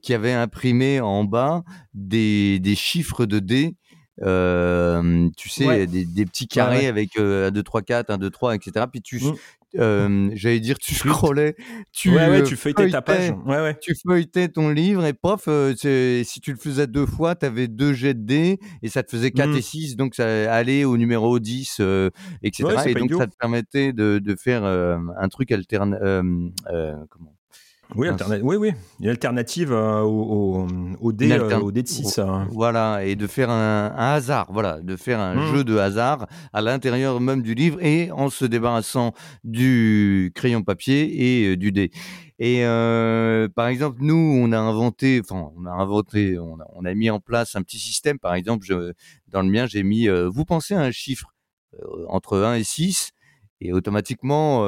[0.02, 3.76] qui avait imprimé en bas des, des chiffres de dés
[4.22, 5.86] euh, tu sais, Ouais.
[5.86, 6.86] des, des petits carrés ouais.
[6.86, 8.86] avec euh, 1, 2, 3, 4, 1, 2, 3, etc.
[8.90, 9.32] Puis tu, Mm.
[9.80, 11.56] euh, j'allais dire, tu scrollais,
[11.92, 12.12] tu,
[12.46, 13.32] tu feuilletais ta page.
[13.80, 17.66] tu feuilletais ton livre et pof, c'est- si tu le faisais deux fois, tu avais
[17.66, 19.56] deux jets de dés et ça te faisait 4 Mm.
[19.56, 22.10] et 6, donc ça allait au numéro 10, euh,
[22.44, 22.68] etc.
[22.86, 23.18] Et donc idiot.
[23.18, 25.98] ça te permettait de, de faire un truc alterne.
[26.00, 27.33] euh, comment
[27.96, 28.08] Oui,
[28.42, 28.72] oui, oui.
[29.00, 30.66] Une alternative euh, au,
[31.00, 32.18] au, dé, euh, au dé de 6.
[32.18, 32.48] hein.
[32.50, 35.54] Voilà, et de faire un, un hasard, voilà, de faire un Mm.
[35.54, 39.12] jeu de hasard à l'intérieur même du livre et en se débarrassant
[39.44, 41.90] du crayon papier et euh, du dé.
[42.40, 46.84] Et euh, par exemple, nous, on a inventé, enfin, on a inventé, on a, on
[46.84, 48.18] a mis en place un petit système.
[48.18, 48.92] Par exemple, je,
[49.28, 51.28] dans le mien, j'ai mis, vous pensez à un chiffre
[52.08, 53.10] entre 1 et 6,
[53.64, 54.64] et automatiquement,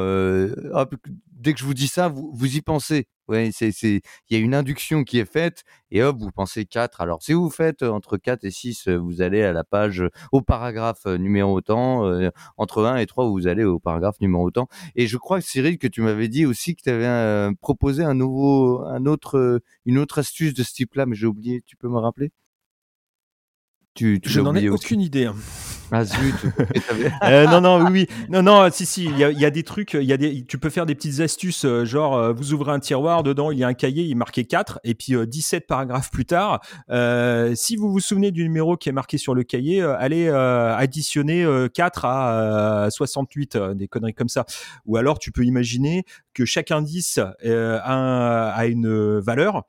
[1.32, 3.06] dès que je vous dis ça, vous, vous y pensez.
[3.28, 7.00] Ouais, c'est, il y a une induction qui est faite, et hop, vous pensez 4.
[7.00, 10.42] Alors, si vous faites entre 4 et 6, euh, vous allez à la page, au
[10.42, 12.04] paragraphe numéro autant.
[12.56, 14.68] entre 1 et 3, vous allez au paragraphe numéro autant.
[14.94, 18.84] Et je crois, Cyril, que tu m'avais dit aussi que tu avais proposé un nouveau,
[18.86, 21.62] un autre, une autre astuce de ce type-là, mais j'ai oublié.
[21.66, 22.30] Tu peux me rappeler?
[23.96, 24.84] Tu, tu Je n'en ai aussi.
[24.86, 25.24] aucune idée.
[25.26, 25.34] hein.
[25.92, 26.34] Ah zut
[27.22, 28.26] Euh, non, non, oui, oui.
[28.28, 29.04] Non, non, si, si.
[29.04, 29.94] Il y a, y a des trucs.
[29.94, 31.64] Il y a des, tu peux faire des petites astuces.
[31.64, 34.14] euh, Genre, euh, vous ouvrez un tiroir, dedans, il y a un cahier, il est
[34.16, 34.80] marqué 4.
[34.82, 38.88] Et puis, euh, 17 paragraphes plus tard, euh, si vous vous souvenez du numéro qui
[38.88, 43.74] est marqué sur le cahier, euh, allez euh, additionner euh, 4 à euh, 68, euh,
[43.74, 44.44] des conneries comme ça.
[44.86, 46.02] Ou alors, tu peux imaginer
[46.34, 49.62] que chaque indice euh, a, un- a une valeur.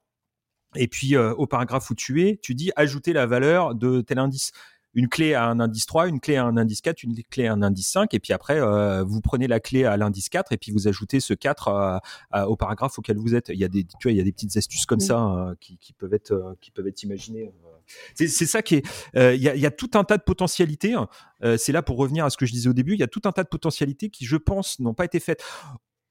[0.75, 4.19] Et puis, euh, au paragraphe où tu es, tu dis ajouter la valeur de tel
[4.19, 4.51] indice
[4.93, 7.53] une clé à un indice 3, une clé à un indice 4, une clé à
[7.53, 10.57] un indice 5, et puis après, euh, vous prenez la clé à l'indice 4, et
[10.57, 12.01] puis vous ajoutez ce 4 à-
[12.31, 13.49] à- au paragraphe auquel vous êtes.
[13.49, 15.01] Il y a des, tu vois, il y a des petites astuces comme Mm.
[15.01, 17.53] ça euh, qui, qui peuvent être, euh, qui peuvent être imaginées.
[17.65, 17.69] euh.
[18.15, 18.85] C'est c'est ça qui est.
[19.15, 20.93] euh, Il y, a, il y a tout un tas de potentialités.
[20.93, 21.07] hein.
[21.43, 22.93] Euh, C'est là pour revenir à ce que je disais au début.
[22.93, 25.43] Il y a tout un tas de potentialités qui, je pense, n'ont pas été faites.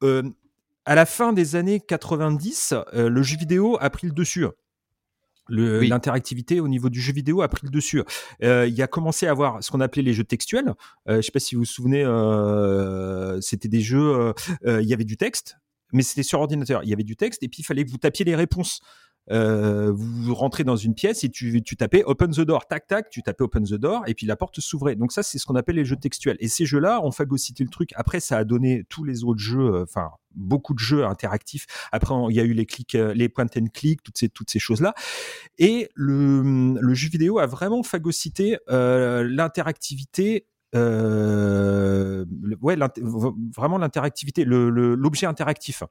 [0.04, 0.22] Euh,
[0.86, 4.46] à la fin des années 90, euh, le jeu vidéo a pris le dessus.
[5.48, 5.88] Oui.
[5.88, 8.02] L'interactivité au niveau du jeu vidéo a pris le dessus.
[8.42, 10.74] Euh, il y a commencé à avoir ce qu'on appelait les jeux textuels.
[11.08, 14.32] Euh, je ne sais pas si vous vous souvenez, euh, c'était des jeux, euh,
[14.66, 15.56] euh, il y avait du texte,
[15.92, 16.82] mais c'était sur ordinateur.
[16.82, 18.80] Il y avait du texte et puis il fallait que vous tapiez les réponses.
[19.30, 23.22] Euh, vous rentrez dans une pièce et tu, tapais open the door, tac tac, tu
[23.22, 24.96] tapais open the door et puis la porte s'ouvrait.
[24.96, 26.36] Donc ça c'est ce qu'on appelle les jeux textuels.
[26.40, 27.90] Et ces jeux-là ont phagocyté le truc.
[27.96, 31.66] Après ça a donné tous les autres jeux, euh, enfin beaucoup de jeux interactifs.
[31.92, 34.50] Après il y a eu les clics, euh, les point and click, toutes ces toutes
[34.50, 34.94] ces choses-là.
[35.58, 40.46] Et le, jeu vidéo a vraiment phagocyté l'interactivité.
[40.74, 42.76] Ouais,
[43.56, 45.82] vraiment l'interactivité, l'objet interactif.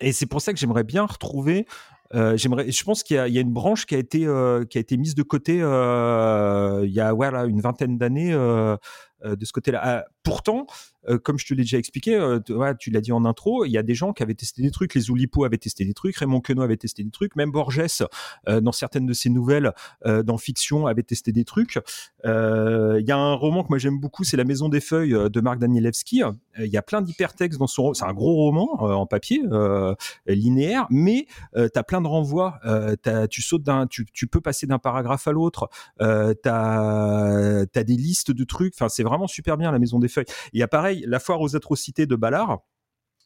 [0.00, 1.66] Et c'est pour ça que j'aimerais bien retrouver.
[2.14, 4.80] euh, j'aimerais, je pense qu'il y, a- une branche qui a été euh, qui a
[4.80, 10.06] été mise de côté euh, il y a voilà une vingtaine d'années de ce côté-là.
[10.22, 10.66] Pourtant,
[11.08, 13.70] euh, comme je te l'ai déjà expliqué, euh, tu, tu l'as dit en intro, il
[13.70, 14.94] y a des gens qui avaient testé des trucs.
[14.94, 17.80] Les Oulipo avaient testé des trucs, Raymond Queneau avait testé des trucs, même Borges,
[18.48, 19.72] euh, dans certaines de ses nouvelles,
[20.04, 21.78] dans fiction, avait testé des trucs.
[22.24, 25.40] Il y a un roman que moi j'aime beaucoup, c'est La Maison des Feuilles de
[25.40, 26.22] Marc Danielewski.
[26.58, 27.94] Il y a plein d'hypertextes dans son.
[27.94, 29.42] C'est un gros roman en papier
[30.26, 32.58] linéaire, mais tu as plein de renvois.
[33.02, 35.68] T'as- tu sautes d'un, tu, tu peux passer d'un paragraphe à l'autre.
[35.98, 38.74] T'as as des listes de trucs.
[38.74, 40.26] Enfin, c'est vraiment super bien la Maison des Feuilles.
[40.52, 42.60] Il y a pareil, la foire aux atrocités de Ballard.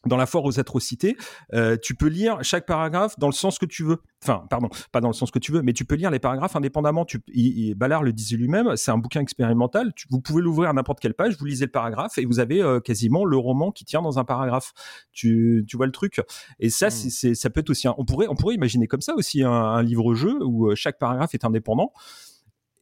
[0.07, 1.17] Dans la foire aux atrocités,
[1.55, 4.03] euh, tu peux lire chaque paragraphe dans le sens que tu veux.
[4.23, 6.57] Enfin, pardon, pas dans le sens que tu veux, mais tu peux lire les paragraphes
[6.57, 7.07] indépendamment.
[7.07, 9.95] Tu, il- il- Ballard le disait lui-même, c'est un bouquin expérimental.
[9.97, 12.61] Tu- vous pouvez l'ouvrir à n'importe quelle page, vous lisez le paragraphe et vous avez
[12.61, 14.75] euh, quasiment le roman qui tient dans un paragraphe.
[15.13, 16.21] Tu, tu vois le truc.
[16.61, 16.91] Et ça, Mm.
[16.91, 17.89] c'est, c'est- ça peut être aussi.
[17.89, 20.99] un- on pourrait, on pourrait imaginer comme ça aussi un, un livre-jeu où euh, chaque
[20.99, 21.95] paragraphe est indépendant.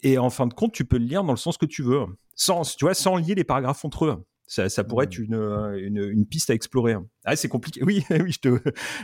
[0.03, 2.01] Et en fin de compte, tu peux le lire dans le sens que tu veux,
[2.35, 4.25] sans, tu vois, sans lier les paragraphes entre eux.
[4.47, 6.97] Ça, ça pourrait être une, euh, une, une piste à explorer.
[7.25, 7.81] Ah, c'est compliqué.
[7.87, 8.49] Oui, oui, je te,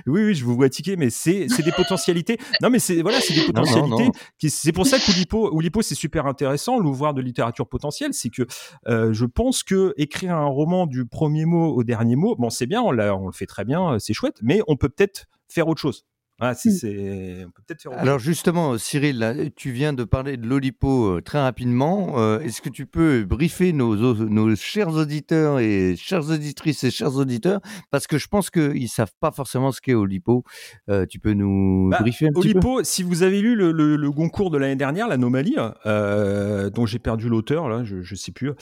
[0.07, 2.37] oui, oui, je vous vois tiquer, mais c'est, des potentialités.
[2.61, 4.05] Non, mais c'est, voilà, c'est des Non, non, potentialités.
[4.05, 4.13] non.
[4.49, 8.13] c'est pour ça qu'Oulipo, Oulipo, c'est super intéressant, l'ouvrir de littérature potentielle.
[8.13, 8.43] C'est que,
[8.89, 12.67] euh, je pense que écrire un roman du premier mot au dernier mot, bon, c'est
[12.67, 15.69] bien, on, on le fait très bien, euh, c'est chouette, mais on peut peut-être faire
[15.69, 16.05] autre chose.
[16.41, 16.73] Ah, c'est, Mm.
[16.73, 20.47] c'est, on peut peut-être faire autre Alors justement, Cyril, là, tu viens de parler de
[20.47, 22.21] l'Olipo euh, très rapidement.
[22.21, 27.61] Euh, Est-ce que tu peux briefer nos, chers auditeurs et chères auditrices et chers auditeurs?
[27.91, 30.45] Parce que je pense qu'ils ne savent pas forcément ce qu'est Olipo.
[30.89, 32.59] Euh, tu peux nous Bah, briefer un petit peu?
[32.59, 36.87] Olipo, si vous avez lu le, le, le Goncourt de l'année dernière, l'anomalie, euh, dont
[36.87, 38.53] j'ai perdu l'auteur, là, je, je sais plus.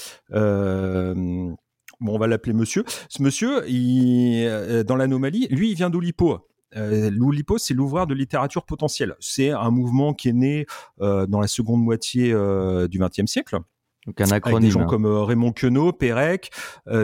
[2.01, 2.85] Bon, on va l'appeler monsieur.
[3.09, 6.41] Ce monsieur, il, dans l'anomalie, lui, il vient d'Olipo.
[6.75, 9.15] Euh, L'Oulipo, c'est l'ouvrière de littérature potentielle.
[9.21, 10.67] C'est un mouvement qui est né
[11.01, 13.59] euh, dans la seconde moitié euh, du XXe siècle.
[14.07, 14.71] Donc un Avec des acronyme.
[14.71, 14.87] gens hein.
[14.87, 16.51] comme Raymond Queneau, Pérec,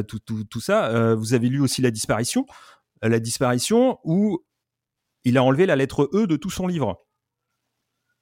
[0.07, 1.15] tout, tout, tout ça.
[1.15, 2.47] Vous avez lu aussi La disparition.
[3.03, 4.45] La disparition où
[5.25, 7.05] il a enlevé la lettre E de tout son livre.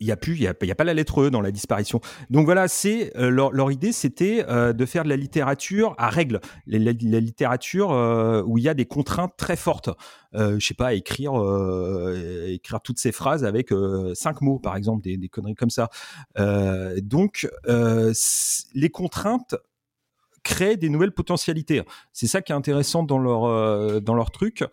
[0.01, 2.01] Il n'y a plus, il y a, pas la lettre E dans la disparition.
[2.31, 6.09] Donc voilà, c'est euh, leur, leur idée, c'était euh, de faire de la littérature à
[6.09, 9.91] règle, la, la- la littérature euh, où il y a des contraintes très fortes.
[10.35, 14.75] Euh, je sais pas, écrire, euh, écrire toutes ces phrases avec euh, cinq mots, par
[14.75, 15.91] exemple, des, des conneries comme ça.
[17.03, 19.55] Donc, les contraintes
[20.43, 21.83] créent des nouvelles potentialités.
[22.13, 24.65] C'est ça qui est intéressant dans leur euh, dans leur truc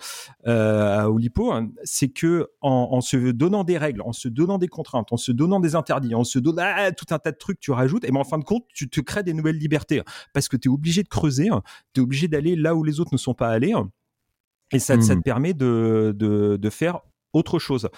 [0.48, 4.58] euh, à Oulipo, hein, c'est que en, en se donnant des règles, en se donnant
[4.58, 7.38] des contraintes, en se donnant des interdits, en se donnant ah, tout un tas de
[7.38, 10.02] trucs, tu rajoutes, et ben en fin de compte, tu te crées des nouvelles libertés
[10.34, 11.50] parce que tu es obligé de creuser,
[11.94, 13.74] tu es obligé d'aller là où les autres ne sont pas allés,
[14.72, 15.24] et ça, ça te Mhm.
[15.24, 17.00] permet de, de, de faire
[17.34, 17.90] autre chose.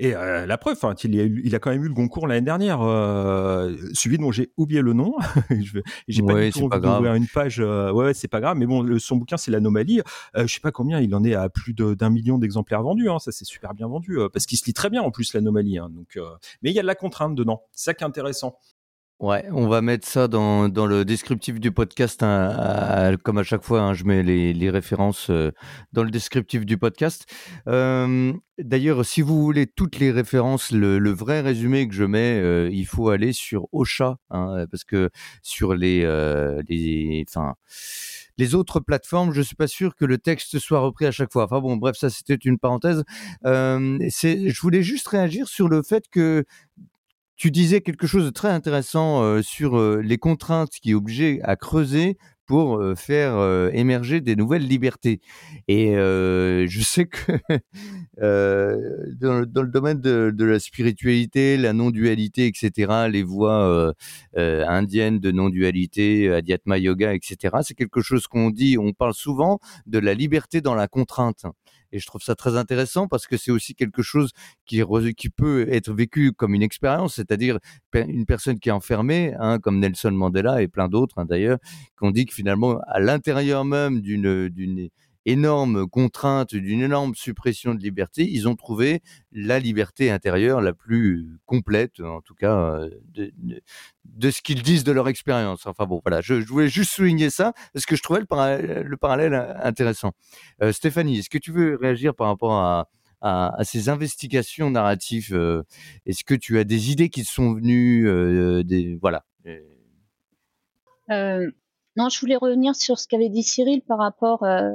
[0.00, 2.26] Et euh, la preuve, enfin, il, a eu- il a quand même eu le Goncourt
[2.26, 5.14] l'année dernière, euh, celui dont j'ai oublié le nom.
[6.08, 7.60] J'ai pas Ouais, du tout envie d'ouvrir une page.
[7.60, 8.56] euh, ouais, c'est pas grave.
[8.58, 10.00] Mais bon, le- son bouquin, c'est l'anomalie.
[10.36, 13.08] Euh, je sais pas combien, il en est à plus d'un million d'exemplaires vendus.
[13.08, 15.32] Hein, ça, c'est super bien vendu euh, parce qu'il se lit très bien en plus
[15.32, 15.78] l'anomalie.
[15.78, 16.24] Hein, donc, euh,
[16.62, 17.62] mais il y a de la contrainte dedans.
[17.72, 18.56] C'est ça qui est intéressant.
[19.24, 23.64] Ouais, on va mettre ça dans, dans le descriptif du podcast, hein, comme à chaque
[23.64, 25.50] fois, hein, je mets les, références euh,
[25.94, 27.24] dans le descriptif du podcast.
[27.66, 32.68] Euh, D'ailleurs, si vous voulez toutes les références, le, vrai résumé que je mets, euh,
[32.70, 35.08] il faut aller sur Ocha, hein, parce que
[35.40, 36.02] sur les,
[36.68, 37.54] les, enfin,
[38.36, 41.44] les autres plateformes, je suis pas sûr que le texte soit repris à chaque fois.
[41.44, 43.04] Enfin bon, bref, ça c'était une parenthèse.
[43.42, 46.44] Je voulais juste réagir sur le fait que
[47.36, 50.94] tu disais quelque chose de très intéressant sur les contraintes qui est
[51.42, 55.20] à creuser pour faire émerger des nouvelles libertés.
[55.68, 57.32] Et je sais que
[59.20, 63.94] dans, le- domaine de, la spiritualité, la non-dualité, etc., les voies
[64.36, 69.98] indiennes de non-dualité, Adhyatma Yoga, etc., c'est quelque chose qu'on dit, on parle souvent de
[69.98, 71.44] la liberté dans la contrainte.
[71.94, 74.32] Et je trouve ça très intéressant parce que c'est aussi quelque chose
[74.66, 74.82] qui,
[75.16, 77.58] qui peut être vécu comme une expérience, c'est-à-dire
[77.94, 81.58] une personne qui est enfermée, hein, comme Nelson Mandela et plein d'autres hein, d'ailleurs,
[81.96, 84.90] qu'on dit finalement, à l'intérieur même d'une
[85.26, 89.00] énorme contrainte, d'une énorme suppression de liberté, ils ont trouvé
[89.32, 92.90] la liberté intérieure la plus complète, en tout cas, euh,
[94.04, 95.66] de, ce qu'ils disent de leur expérience.
[95.66, 98.96] Enfin bon, voilà, je, voulais juste souligner ça parce que je trouvais le, para- le
[98.96, 100.12] parallèle intéressant.
[100.62, 102.88] Euh, Stéphanie, est-ce que tu veux réagir par rapport à,
[103.62, 105.62] ces investigations narratives euh,
[106.04, 108.06] Est-ce que tu as des idées qui te sont venues
[109.00, 109.24] Voilà.
[111.96, 114.70] Non, je voulais revenir sur ce qu'avait dit Cyril par rapport euh,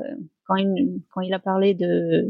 [0.45, 2.29] quand, il, quand il a parlé de.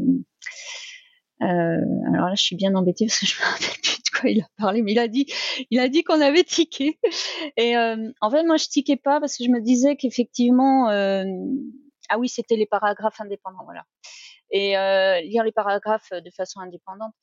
[1.42, 1.80] Euh,
[2.12, 4.40] alors là, je suis bien embêtée parce que je me rappelle plus de quoi il
[4.42, 5.26] a parlé, mais il a dit,
[5.70, 6.98] il a dit qu'on avait tiqué.
[7.56, 11.24] Et euh, en fait, moi, je tiquais pas parce que je me disais qu'effectivement, euh,
[12.08, 13.84] ah oui, c'était les paragraphes indépendants, voilà.
[14.50, 17.14] Et euh, lire les paragraphes de façon indépendante.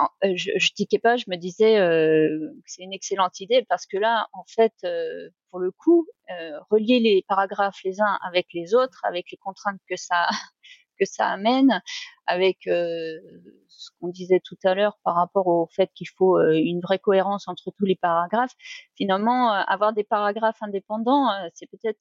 [0.00, 3.86] Euh, je, je tiquais pas, je me disais euh, que c'est une excellente idée parce
[3.86, 8.48] que là, en fait, euh, pour le coup, euh, relier les paragraphes les uns avec
[8.54, 10.28] les autres, avec les contraintes que ça
[10.98, 11.82] que ça amène,
[12.26, 17.00] avec ce qu'on disait tout à l'heure par rapport au fait qu'il faut une vraie
[17.00, 18.54] cohérence entre tous les paragraphes.
[18.96, 21.98] Finalement, avoir des paragraphes indépendants, c'est peut-être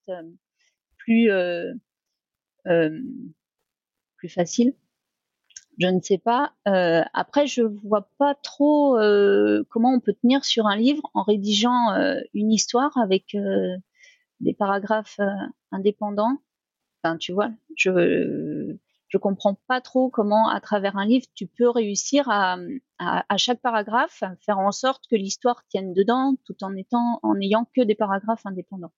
[0.97, 1.31] plus
[4.17, 4.75] plus facile.
[5.79, 6.53] Je ne sais pas.
[6.67, 11.23] Euh, après, je vois pas trop euh, comment on peut tenir sur un livre en
[11.23, 13.75] rédigeant euh, une histoire avec euh,
[14.41, 15.31] des paragraphes euh,
[15.71, 16.37] indépendants.
[17.03, 18.77] Enfin, tu vois, je
[19.09, 22.57] je comprends pas trop comment, à travers un livre, tu peux réussir à,
[22.99, 27.39] à, à chaque paragraphe faire en sorte que l'histoire tienne dedans, tout en étant en
[27.41, 28.93] ayant que des paragraphes indépendants.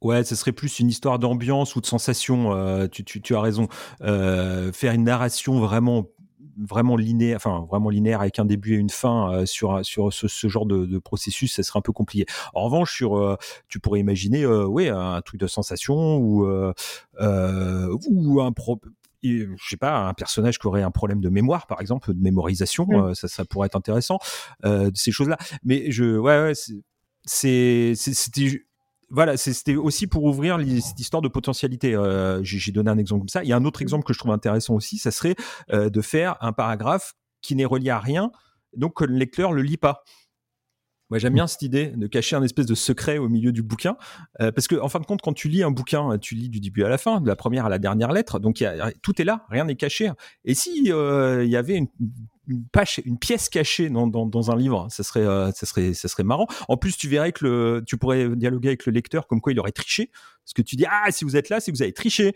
[0.00, 2.54] Ouais, ce serait plus une histoire d'ambiance ou de sensation.
[2.54, 3.68] euh, tu, tu, tu as raison.
[4.02, 6.06] Euh, faire une narration vraiment
[6.60, 10.26] vraiment linéaire, enfin vraiment linéaire avec un début et une fin euh, sur sur ce,
[10.26, 12.26] ce genre de, de, processus, ça serait un peu compliqué.
[12.52, 13.36] En revanche, sur euh,
[13.68, 16.72] tu pourrais imaginer, euh, ouais, un truc de sensation ou euh,
[18.10, 18.80] ou un pro
[19.22, 22.86] je sais pas, un personnage qui aurait un problème de mémoire, par exemple, de mémorisation,
[22.86, 22.94] mmh.
[22.94, 24.18] euh, ça, ça pourrait être intéressant,
[24.64, 25.38] euh, ces choses-là.
[25.64, 26.52] Mais je, ouais, ouais
[27.24, 28.62] c'est, c'était,
[29.10, 31.94] voilà, c'était aussi pour ouvrir cette histoire de potentialité.
[31.94, 33.42] Euh, j'ai donné un exemple comme ça.
[33.42, 35.34] Il y a un autre exemple que je trouve intéressant aussi, ça serait
[35.72, 38.30] euh, de faire un paragraphe qui n'est relié à rien,
[38.76, 40.02] donc que le lecteur le lit pas.
[41.10, 43.96] Moi, j'aime bien cette idée de cacher un espèce de secret au milieu du bouquin,
[44.42, 46.60] euh, parce que en fin de compte, quand tu lis un bouquin, tu lis du
[46.60, 49.22] début à la fin, de la première à la dernière lettre, donc y a, tout
[49.22, 50.10] est là, rien n'est caché.
[50.44, 51.88] Et si il y avait une,
[52.48, 56.08] une, page, une pièce cachée dans, dans, un livre, ça serait, euh, ça serait, ça
[56.08, 56.46] serait marrant.
[56.68, 59.60] En plus, tu verrais que le, tu pourrais dialoguer avec le lecteur comme quoi il
[59.60, 60.10] aurait triché,
[60.44, 62.34] parce que tu dis ah si vous êtes là, que vous avez triché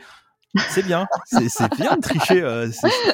[0.70, 2.42] c'est bien, c'est bien de tricher.
[2.42, 2.68] Euh,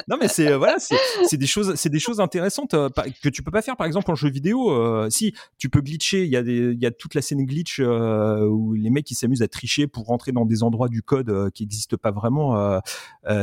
[0.09, 2.89] non, mais c'est voilà, c'est des choses, c'est des choses intéressantes euh,
[3.23, 4.71] que tu peux pas faire, par exemple en jeu vidéo.
[4.71, 7.81] Euh, si tu peux glitcher, il y a il y a toute la scène glitch
[7.81, 11.63] où les mecs qui s'amusent à tricher pour rentrer dans des endroits du code qui
[11.65, 12.81] n'existent pas vraiment.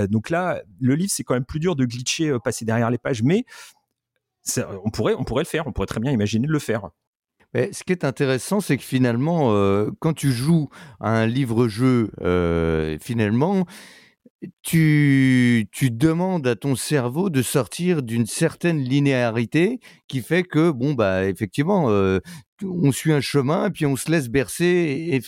[0.10, 3.24] donc là, le livre c'est quand même plus dur de glitcher, passer derrière les pages,
[3.24, 3.46] mais
[4.84, 6.89] on pourrait, on pourrait le faire, on pourrait très bien imaginer de le faire
[7.72, 12.97] ce qui est intéressant, c'est que finalement, euh, quand tu joues à un livre-jeu, euh,
[13.01, 13.66] finalement,
[14.62, 21.26] tu, demandes à ton cerveau de sortir d'une certaine linéarité qui fait que, bon, bah,
[21.26, 22.20] effectivement, euh,
[22.64, 25.20] on suit un chemin, puis on se laisse bercer,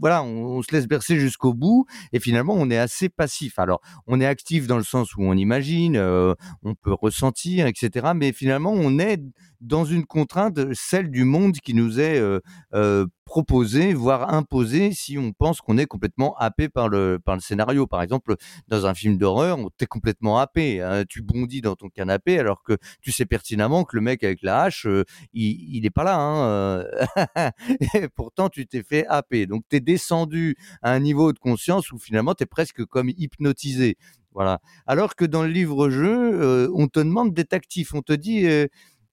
[0.00, 3.58] voilà, on, se laisse bercer jusqu'au bout, et finalement, on est assez passif.
[3.58, 8.08] Alors, on est actif dans le sens où on imagine, euh, on peut ressentir, etc.
[8.14, 9.20] Mais finalement, on est
[9.60, 12.40] dans une contrainte, celle du monde qui nous est euh,
[12.74, 17.40] euh, proposé, voire imposé, si on pense qu'on est complètement happé par le, par le
[17.42, 17.86] scénario.
[17.86, 18.36] Par exemple,
[18.68, 20.80] dans un film d'horreur, t'es complètement happé.
[20.80, 21.04] Hein.
[21.06, 24.62] tu bondis dans ton canapé alors que tu sais pertinemment que le mec avec la
[24.62, 24.86] hache,
[25.34, 26.16] il, il est pas là.
[26.16, 26.84] Hein
[27.94, 29.46] et pourtant tu t'es fait happer.
[29.46, 33.10] Donc tu es descendu à un niveau de conscience où finalement tu es presque comme
[33.10, 33.96] hypnotisé.
[34.36, 34.60] Voilà.
[34.86, 38.66] Alors que dans le livre-jeu, euh, on te demande d'être actif, on te dit, euh,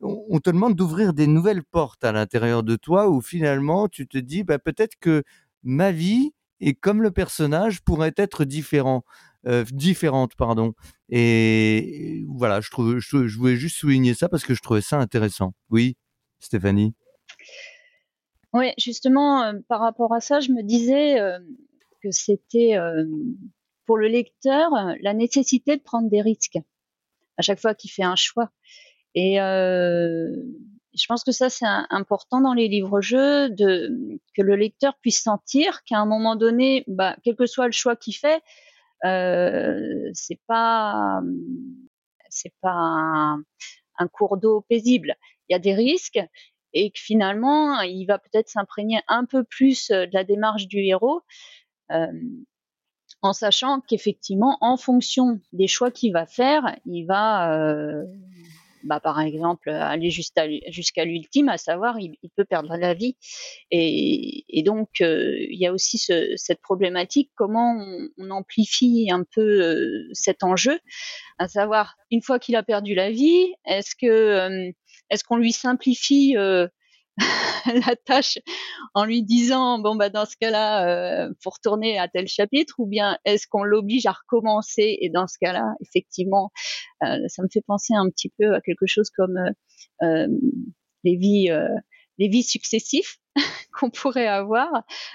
[0.04, 4.18] on te demande d'ouvrir des nouvelles portes à l'intérieur de toi où finalement tu te
[4.18, 5.24] dis, bah, peut-être que
[5.64, 9.04] ma vie et comme le personnage pourrait être différent.
[9.46, 10.74] Euh, différente, pardon.
[11.10, 15.54] Et voilà, je, trouve, je voulais juste souligner ça parce que je trouvais ça intéressant.
[15.70, 15.98] Oui,
[16.40, 16.94] Stéphanie?
[18.54, 21.40] Oui, justement, euh, par rapport à ça, je me disais euh,
[22.02, 22.78] que c'était
[23.86, 26.60] pour le lecteur la nécessité de prendre des risques
[27.38, 28.50] à chaque fois qu'il fait un choix.
[29.16, 35.84] Et je pense que ça, c'est important dans les livres-jeux, que le lecteur puisse sentir
[35.84, 38.42] qu'à un moment donné, bah, quel que soit le choix qu'il fait,
[39.06, 41.22] euh, c'est pas,
[42.30, 43.44] c'est pas un,
[43.98, 45.16] un cours d'eau paisible.
[45.50, 46.20] Il y a des risques
[46.74, 50.80] et que finalement, il va peut-être s'imprégner un peu plus euh, de la démarche du
[50.80, 51.22] héros,
[51.92, 52.08] euh,
[53.22, 58.04] en sachant qu'effectivement, en fonction des choix qu'il va faire, il va, euh,
[58.84, 63.16] bah, par exemple, aller jusqu'à l'ultime, à savoir, il, peut perdre la vie.
[63.72, 67.76] Et, donc, il y a aussi cette problématique, comment
[68.18, 70.80] on, amplifie un peu cet enjeu,
[71.38, 74.74] à savoir, une fois qu'il a perdu la vie, est-ce que
[75.10, 76.68] est-ce qu'on lui simplifie euh,
[77.88, 78.40] la tâche
[78.94, 82.88] en lui disant bon bah dans ce cas-là euh, faut retourner à tel chapitre ou
[82.88, 84.98] bien est-ce qu'on l'oblige à recommencer?
[85.02, 86.52] Et dans ce cas-là effectivement
[87.04, 89.38] euh, ça me fait penser un petit peu à quelque chose comme
[90.02, 90.28] euh,
[91.04, 91.50] les vies
[92.20, 93.18] les vies successives
[93.74, 94.70] qu'on pourrait avoir.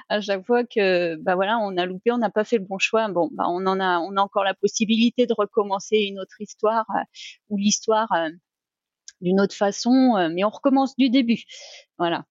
[0.09, 2.79] À chaque fois que bah voilà on a loupé on n'a pas fait le bon
[2.79, 6.41] choix bon bah on en a on a encore la possibilité de recommencer une autre
[6.41, 6.87] histoire
[7.49, 8.13] ou l'histoire
[9.21, 11.43] d'une autre façon, euh, mais on recommence du début.
[11.99, 12.25] Voilà.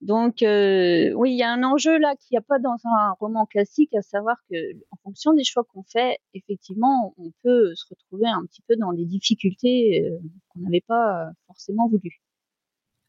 [0.00, 3.12] Donc euh, oui, il y a un enjeu là qu'il n'y a pas dans un
[3.20, 4.56] roman classique, à savoir que
[4.90, 8.92] en fonction des choix qu'on fait, effectivement, on peut se retrouver un petit peu dans
[8.92, 10.18] des difficultés euh,
[10.48, 12.20] qu'on n'avait pas forcément voulu.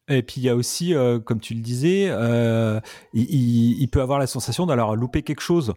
[0.07, 0.93] Et puis il y a aussi,
[1.25, 2.11] comme tu le disais,
[3.13, 5.73] il, il, peut avoir la sensation d'avoir loupé quelque chose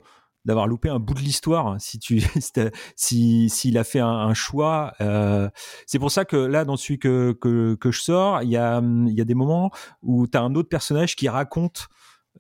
[0.49, 2.23] d'avoir loupé un bout de l'histoire si tu
[2.97, 5.49] si s'il a fait un, choix euh,
[5.87, 8.83] c'est pour ça que là dans celui que que, que je sors il y a
[9.07, 9.71] y a des moments
[10.03, 11.89] où tu as un autre personnage qui raconte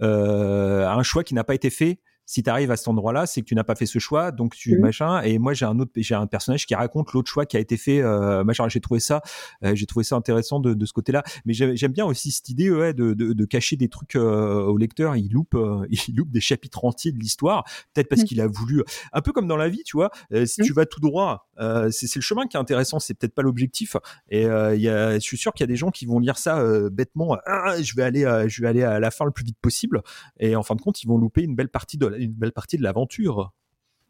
[0.01, 3.41] euh, un choix qui n'a pas été fait si tu arrives à cet endroit-là, c'est
[3.41, 4.81] que tu n'as pas fait ce choix, donc tu mmh.
[4.83, 5.22] machin.
[5.22, 7.79] Et moi, j'ai un autre, j'ai un personnage qui raconte l'autre choix qui a été
[7.79, 8.03] fait.
[8.03, 8.68] Euh, machin.
[8.68, 9.22] J'ai trouvé ça,
[9.64, 11.22] euh, j'ai trouvé ça intéressant de, de ce côté-là.
[11.47, 14.76] Mais j'aime bien aussi cette idée ouais, de, de, de cacher des trucs euh, au
[14.76, 15.16] lecteur.
[15.16, 17.64] Il loupe, euh, il loupe des chapitres entiers de l'histoire,
[17.95, 18.26] peut-être parce mmh.
[18.26, 18.83] qu'il a voulu,
[19.14, 20.11] un peu comme dans la vie, tu vois.
[20.35, 20.64] Euh, si mmh.
[20.64, 21.49] tu vas tout droit,
[21.91, 22.99] c'est le chemin qui est intéressant.
[22.99, 23.97] C'est peut-être pas l'objectif.
[24.29, 26.62] Et y a, je suis sûr qu'il y a des gens qui vont lire ça
[26.91, 27.39] bêtement.
[27.47, 30.03] Ah, je vais aller, je vais aller à la fin le plus vite possible.
[30.39, 32.77] Et en fin de compte, ils vont louper une belle partie de une belle partie
[32.77, 33.53] de l'aventure.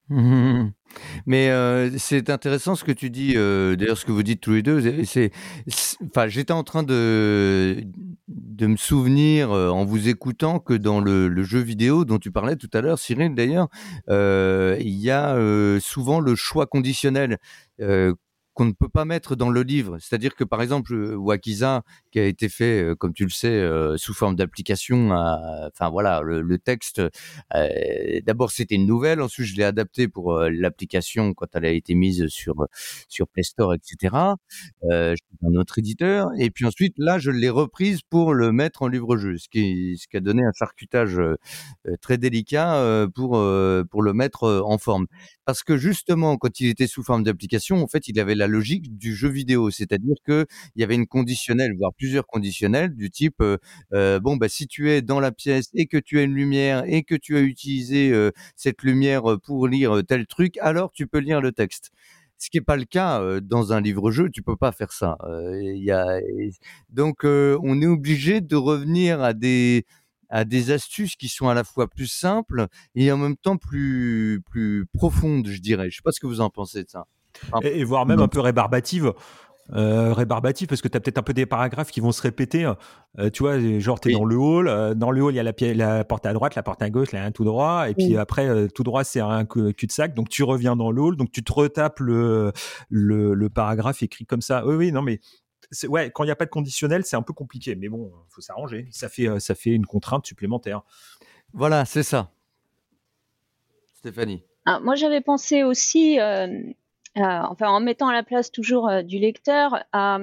[1.26, 4.52] Mais euh, c'est intéressant ce que tu dis, euh, d'ailleurs ce que vous dites tous
[4.52, 4.80] les deux.
[6.28, 7.84] J'étais en train de
[8.28, 12.32] de me souvenir euh, en vous écoutant que dans le, le, jeu vidéo dont tu
[12.32, 13.68] parlais tout à l'heure, Cyril d'ailleurs,
[14.08, 15.36] il y a
[15.80, 17.38] souvent le choix conditionnel
[18.58, 19.98] qu'on ne peut pas mettre dans le livre.
[20.00, 23.96] C'est-à-dire que par exemple, Wakiza, qui a été fait, euh, comme tu le sais, euh,
[23.96, 27.00] sous forme d'application, enfin voilà, le, texte.
[27.54, 29.22] Euh, d'abord, c'était une nouvelle.
[29.22, 32.66] Ensuite, je l'ai adapté pour l'application quand elle a été mise sur
[33.08, 34.16] sur Play Store, etc.
[34.90, 36.30] Euh, un autre éditeur.
[36.36, 40.08] Et puis ensuite, là, je l'ai reprise pour le mettre en livre-jeu, ce qui ce
[40.08, 41.20] qui a donné un charcutage
[42.00, 43.40] très délicat pour
[43.88, 45.06] pour le mettre en forme.
[45.48, 48.98] Parce que justement, quand il était sous forme d'application, en fait, il avait la logique
[48.98, 50.44] du jeu vidéo, c'est-à-dire que
[50.76, 53.56] il y avait une conditionnelle, voire plusieurs conditionnels du type euh,
[53.94, 56.84] euh, bon bah si tu es dans la pièce et que tu as une lumière
[56.86, 61.18] et que tu as utilisé euh, cette lumière pour lire tel truc, alors tu peux
[61.18, 61.92] lire le texte.
[62.36, 65.16] Ce qui n'est pas le cas dans un livre-jeu, tu peux pas faire ça.
[66.90, 69.86] Donc on est obligé de revenir à des
[70.28, 74.42] à des astuces qui sont à la fois plus simples et en même temps plus
[74.50, 75.90] plus profondes, je dirais.
[75.90, 77.06] Je sais pas ce que vous en pensez de ça.
[77.62, 79.12] et, voire même un peu rébarbatives.
[79.74, 82.70] Euh, rébarbatif parce que tu as peut-être un peu des paragraphes qui vont se répéter.
[83.18, 84.66] Euh, tu vois, genre, tu es dans le hall.
[84.66, 86.88] Euh, dans le hall, il y a la, la, porte à droite, la porte à
[86.88, 87.88] gauche, là, tout droit.
[87.88, 90.14] Et puis après, euh, tout droit, c'est un cul-de-sac.
[90.14, 91.16] Donc, tu reviens dans le hall.
[91.16, 92.52] Donc, tu te retapes le,
[92.88, 94.64] le, le, paragraphe écrit comme ça.
[94.66, 95.20] Oui, oui, non, mais
[95.88, 97.74] ouais, quand il n'y a pas de conditionnel, c'est un peu compliqué.
[97.74, 98.88] Mais bon, il faut s'arranger.
[98.90, 100.82] Ça fait, ça fait une contrainte supplémentaire.
[101.52, 102.30] Voilà, c'est ça.
[103.94, 104.44] Stéphanie.
[104.66, 106.46] Ah, moi, j'avais pensé aussi, euh,
[107.16, 110.18] enfin, en mettant à la place toujours euh, du lecteur, à,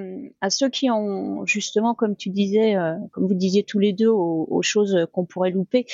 [0.49, 4.61] ceux qui ont justement, comme tu disais, euh, comme vous disiez tous les deux, aux,
[4.61, 5.87] choses qu'on pourrait louper.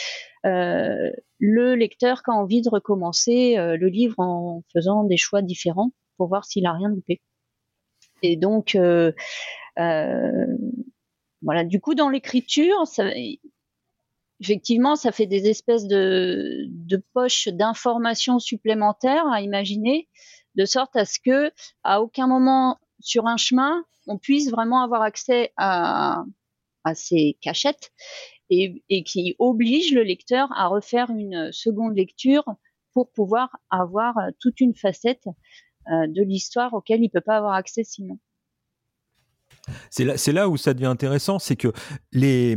[0.43, 6.27] le lecteur qui a envie de recommencer le livre en faisant des choix différents pour
[6.27, 7.21] voir s'il a rien loupé.
[8.21, 9.11] Et donc, euh,
[9.79, 10.45] euh,
[11.41, 11.63] voilà.
[11.63, 12.83] Du coup, dans l'écriture,
[14.39, 16.69] effectivement, ça fait des espèces de,
[17.13, 20.07] poches d'informations supplémentaires à imaginer,
[20.55, 21.51] de sorte à ce que,
[21.83, 26.23] à aucun moment sur un chemin, on puisse vraiment avoir accès à,
[26.95, 27.91] ces cachettes
[28.49, 32.43] et, qui oblige le lecteur à refaire une seconde lecture
[32.93, 35.25] pour pouvoir avoir toute une facette
[35.87, 38.17] de l'histoire auquel il peut pas avoir accès sinon.
[39.91, 41.67] C'est là, là, où ça devient intéressant, c'est que
[42.13, 42.55] les,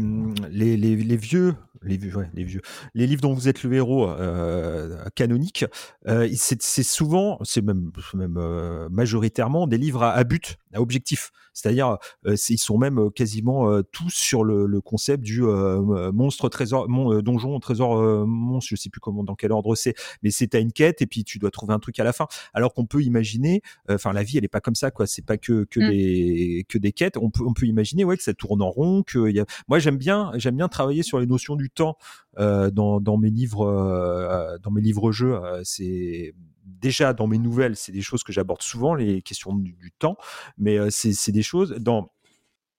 [0.50, 2.60] les, les, vieux, les vieux, les vieux,
[2.94, 5.64] les livres dont vous êtes le héros euh, canonique,
[6.06, 11.32] euh, c'est souvent, c'est même, même euh, majoritairement des livres à but, à objectif.
[11.52, 17.20] C'est-à-dire, euh, ils sont même quasiment tous sur le, le, concept du monstre trésor, mon,
[17.20, 18.70] donjon trésor monstre.
[18.70, 21.24] Je sais plus comment, dans quel ordre c'est, mais c'est à une quête et puis
[21.24, 22.26] tu dois trouver un truc à la fin.
[22.54, 25.06] Alors qu'on peut imaginer, enfin la vie elle est pas comme ça quoi.
[25.06, 25.90] C'est pas que que mm.
[25.90, 27.16] des que des quêtes.
[27.40, 29.02] On peut imaginer ouais que ça tourne en rond.
[29.02, 31.96] Que moi j'aime bien j'aime bien travailler sur les notions du temps
[32.38, 35.40] euh, dans, mes livres euh, dans mes livres jeux.
[35.62, 40.16] c'est déjà dans mes nouvelles, c'est des choses que j'aborde souvent, les questions du, temps,
[40.58, 42.10] mais euh, c'est des choses dans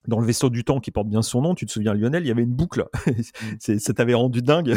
[0.08, 2.28] dans le vaisseau du temps qui porte bien son nom, tu te souviens Lionel, il
[2.28, 2.86] y avait une boucle.
[3.06, 3.78] Mm.
[3.80, 4.76] ça t'avait rendu dingue.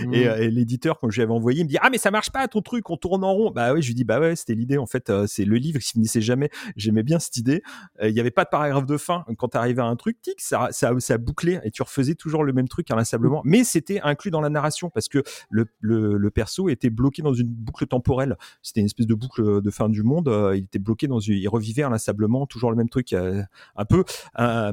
[0.00, 0.14] Mm.
[0.14, 2.30] Euh, et, l'éditeur, quand je lui avais envoyé, il me dit ah mais ça marche
[2.30, 3.50] pas ton truc, on tourne en rond.
[3.50, 5.10] Bah oui, je lui dis bah ouais, c'était l'idée en fait.
[5.10, 6.50] Euh, c'est le livre qui finissait jamais.
[6.76, 7.62] J'aimais bien cette idée.
[8.02, 9.24] Euh, il y avait pas de paragraphe de fin.
[9.36, 12.52] Quand t'arrivais à un truc, tic, ça, ça, ça bouclait et tu refaisais toujours le
[12.52, 13.42] même truc inlassablement.
[13.44, 17.32] Mais c'était inclus dans la narration parce que le, le, le, perso était bloqué dans
[17.34, 18.36] une boucle temporelle.
[18.62, 20.30] C'était une espèce de boucle de fin du monde.
[20.54, 23.12] il était bloqué dans une, il revivait inlassablement toujours le même truc.
[23.12, 24.04] un peu
[24.34, 24.67] un,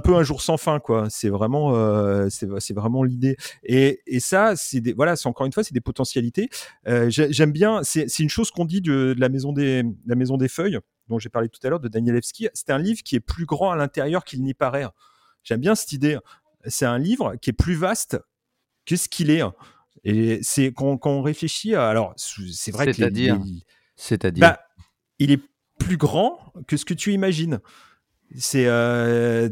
[0.00, 1.08] peu un jour sans fin quoi.
[1.10, 3.36] C'est vraiment euh, c'est vraiment l'idée.
[3.64, 6.48] Et, et ça c'est des voilà c'est encore une fois c'est des potentialités.
[6.86, 10.48] Euh, j'aime bien c'est une chose qu'on dit de, la maison des la maison des
[10.48, 10.78] feuilles
[11.08, 13.70] dont j'ai parlé tout à l'heure de Danielewski c'est un livre qui est plus grand
[13.70, 14.86] à l'intérieur qu'il n'y paraît.
[15.42, 16.18] J'aime bien cette idée.
[16.66, 18.18] C'est un livre qui est plus vaste
[18.84, 19.42] que ce qu'il est.
[20.04, 23.38] Et c'est quand, quand, on réfléchit alors c'est vrai c'est-à-dire
[23.96, 24.60] c'est-à-dire bah,
[25.18, 25.40] il est
[25.78, 27.60] plus grand que ce que tu imagines
[28.38, 29.48] c'est euh,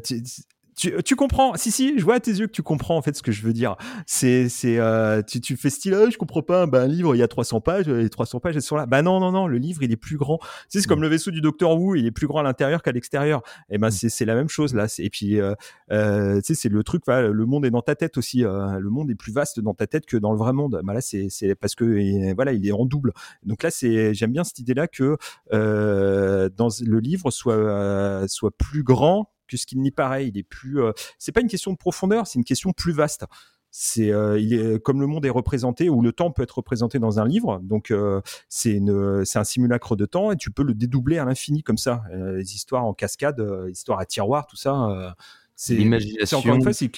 [0.91, 3.16] tu, tu, comprends Si, si, je vois à tes yeux que tu comprends en fait
[3.16, 3.76] ce que je veux dire.
[4.07, 6.66] C'est, c'est, euh, tu, tu fais style, oh, je comprends pas.
[6.66, 8.87] Ben, un livre, il y a 300 pages, les 300 pages elles sont là.
[8.87, 10.39] Bah non, non, non, le livre, il est plus grand.
[10.39, 11.03] Tu sais, c'est comme mm.
[11.03, 13.43] le vaisseau du Docteur Who, il est plus grand à l'intérieur qu'à l'extérieur.
[13.70, 13.93] Et ben, mm.
[13.93, 14.87] c'est, c'est la même chose là.
[14.99, 15.55] Et puis, euh,
[15.91, 18.45] euh, tu sais, c'est le truc, voilà, le monde est dans ta tête aussi.
[18.45, 20.80] Euh, le monde est plus vaste dans ta tête que dans le vrai monde.
[20.85, 23.12] Bah là, c'est, c'est parce que, voilà, il est en double.
[23.45, 25.16] Donc là, c'est, j'aime bien cette idée-là que
[25.53, 30.29] euh, dans le livre soit, euh, soit plus grand que ce qu'il n'y paraît.
[30.29, 30.83] Il est plus.
[30.83, 33.25] Euh, c'est pas une question de profondeur, c'est une question plus vaste.
[33.71, 37.01] C'est, euh, il est comme le monde est représenté ou le temps peut être représenté
[37.01, 37.61] dans un livre.
[37.63, 41.25] Donc euh, c'est une, c'est un simulacre de temps et tu peux le dédoubler à
[41.25, 42.05] l'infini comme ça.
[42.13, 45.17] les histoires en cascade, histoires à tiroir, tout ça.
[45.57, 46.39] c'est l'imagination.
[46.39, 46.91] Encore une fois, c'est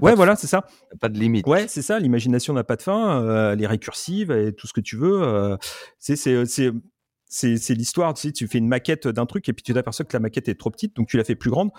[0.00, 0.66] ouais, voilà, c'est ça.
[1.00, 1.46] Pas de limite.
[1.46, 1.98] Ouais, c'est ça.
[1.98, 3.22] L'imagination n'a pas de fin.
[3.22, 5.56] Euh, elle est récursive et tout ce que tu veux.
[5.98, 6.72] c'est, c'est,
[7.28, 10.14] C'est l'histoire, tu sais, tu fais une maquette d'un truc et puis tu t'aperçois que
[10.14, 11.70] la maquette est trop petite, donc tu la fais plus grande.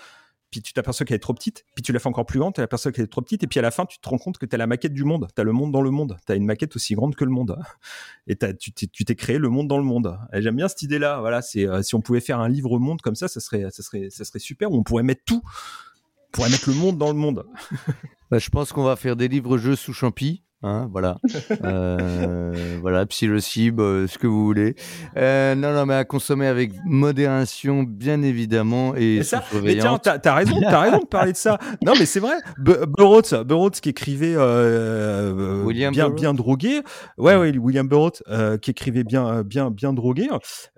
[0.52, 2.62] Puis tu t'aperçois qu'elle est trop petite, puis tu la fais encore plus grande, tu
[2.62, 4.48] t'aperçois qu'elle est trop petite, et puis à la fin, tu te rends compte que
[4.48, 6.36] tu as la maquette du monde, tu as le monde dans le monde, tu as
[6.36, 7.56] une maquette aussi grande que le monde,
[8.28, 8.72] et tu
[9.06, 10.18] t'es créé le monde dans le monde.
[10.34, 13.14] J'aime bien cette idée-là, voilà, c'est euh, si on pouvait faire un livre monde comme
[13.14, 16.68] ça, ça serait, ça serait, ça serait super, on pourrait mettre tout, on pourrait mettre
[16.70, 17.46] le monde dans le monde.
[18.32, 20.44] Bah, je pense qu'on va faire des livres-jeux sous champi.
[20.62, 21.20] Hein, voilà,
[21.64, 22.52] euh,
[22.82, 24.76] voilà, psilocybes, euh, ce que vous voulez.
[25.16, 30.34] Euh, non, non, mais à consommer avec modération, bien évidemment, et, ça, mais tiens, t'as,
[30.34, 31.58] raison, t'as raison de parler de ça.
[31.86, 32.36] Non, mais c'est vrai.
[32.58, 36.82] Burroughs, qui écrivait euh, William bien, bien drogué.
[37.18, 38.22] Ouais, ouais, William Burroughs
[38.62, 40.28] qui écrivait bien, bien, bien drogué.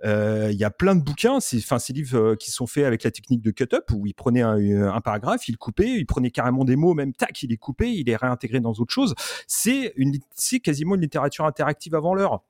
[0.03, 3.41] Il y a plein de bouquins, enfin, ces livres qui sont faits avec la technique
[3.41, 4.57] de cut-up où il prenait un,
[4.93, 8.05] un, paragraphe, il coupait, il prenait carrément des mots, même tac, il les coupait, il
[8.05, 9.15] les réintégrait dans autre chose.
[9.47, 9.70] C'est
[10.35, 12.43] c'est quasiment une littérature interactive avant l'heure.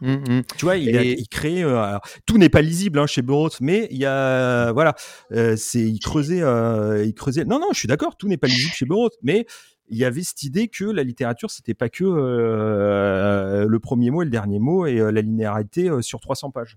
[0.00, 0.42] Mmh, mmh.
[0.58, 1.62] Tu vois, il, crée.
[1.62, 4.94] Euh, tout n'est pas lisible hein, chez Burroughs, mais il y a voilà,
[5.32, 7.44] euh, c'est il creusait, euh, il creusait.
[7.44, 9.46] Non, non, je suis d'accord, tout n'est pas lisible chez Burroughs, mais
[9.88, 14.24] il y avait cette idée que la littérature c'était pas que le premier mot et
[14.24, 16.76] le dernier mot et la linéarité sur 300 pages.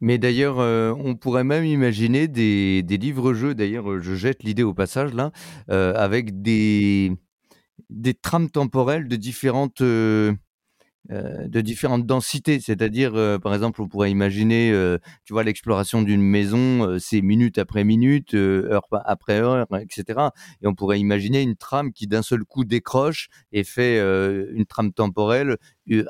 [0.00, 3.54] Mais d'ailleurs, on pourrait même imaginer des, des livres-jeux.
[3.54, 5.30] D'ailleurs, je jette l'idée au passage là,
[5.68, 7.12] avec des
[7.90, 10.32] des trames temporelles de différentes euh,
[11.10, 14.72] euh, de différentes densités, c'est-à-dire euh, par exemple on pourrait imaginer
[15.24, 20.28] tu vois l'exploration d'une maison c'est minute après minute, heure après heure, etc.
[20.62, 24.92] Et on pourrait imaginer une trame qui d'un seul coup décroche et fait une trame
[24.92, 25.56] temporelle,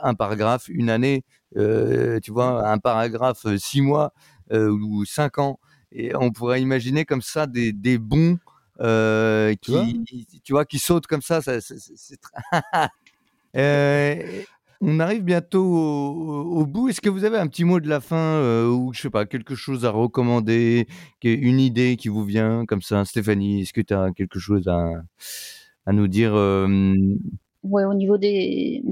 [0.03, 4.12] un paragraphe, une année, tu vois, un paragraphe six mois
[4.51, 5.59] ou cinq ans.
[5.95, 8.39] Et on pourrait imaginer comme ça des, des bons
[8.83, 11.41] euh, qui, tu vois, qui saute comme ça.
[11.41, 11.59] ça
[13.57, 14.43] euh,
[14.80, 16.89] on arrive bientôt au, bout.
[16.89, 19.24] Est-ce que vous avez un petit mot de la fin euh, ou je sais pas
[19.24, 20.89] quelque chose à recommander,
[21.22, 24.91] une idée qui vous vient comme ça, Stéphanie Est-ce que tu as quelque chose à,
[25.87, 26.33] à nous dire
[27.62, 28.83] Ouais, au niveau des,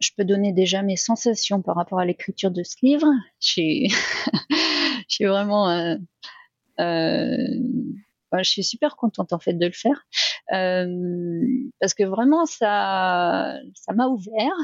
[0.00, 3.06] je peux donner déjà mes sensations par rapport à l'écriture de ce livre.
[3.40, 3.88] Je suis,
[4.50, 5.96] je suis vraiment
[8.38, 10.06] je suis super contente en fait de le faire
[10.52, 10.86] euh,
[11.80, 14.56] parce que vraiment ça ça m'a ouvert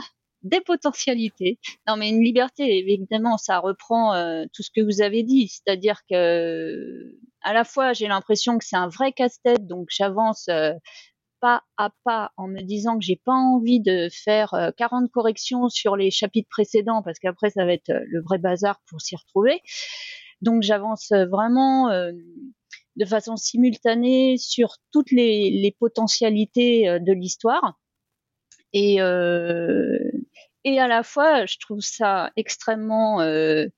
[0.42, 1.58] des potentialités.
[1.88, 6.02] Non, mais une liberté, évidemment, ça reprend euh, tout ce que vous avez dit, c'est-à-dire
[6.08, 10.72] que à la fois j'ai l'impression que c'est un vrai casse-tête, donc j'avance euh,
[11.40, 15.96] pas à pas en me disant que j'ai pas envie de faire 40 corrections sur
[15.96, 19.60] les chapitres précédents parce qu'après ça va être le vrai bazar pour s'y retrouver.
[20.42, 21.90] Donc j'avance vraiment
[22.96, 27.78] de façon simultanée sur toutes les, potentialités euh, de l'histoire.
[28.72, 29.98] Et, euh,
[30.64, 33.68] et à la fois, je trouve ça extrêmement euh,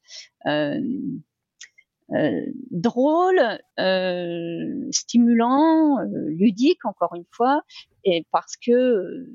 [2.70, 3.40] drôle,
[4.90, 5.98] stimulant,
[6.28, 7.62] ludique, encore une fois,
[8.32, 9.26] parce que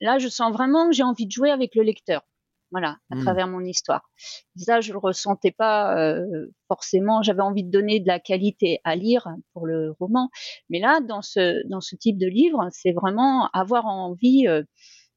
[0.00, 2.24] là, je sens vraiment que j'ai envie de jouer avec le lecteur
[2.70, 3.22] voilà, à mmh.
[3.22, 4.10] travers mon histoire.
[4.56, 7.22] Ça, je le ressentais pas euh, forcément.
[7.22, 10.30] J'avais envie de donner de la qualité à lire pour le roman,
[10.68, 14.62] mais là, dans ce dans ce type de livre, c'est vraiment avoir envie euh,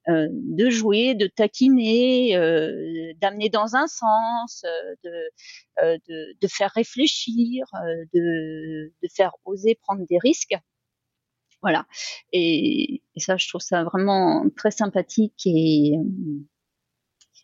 [0.10, 6.72] euh de jouer, de taquiner, euh, d'amener dans un sens, euh, de, de, de faire
[6.72, 7.66] réfléchir,
[8.14, 10.56] de de faire oser prendre des risques.
[11.62, 11.86] Voilà.
[12.32, 15.94] Et, et, ça, je trouve ça vraiment très sympathique et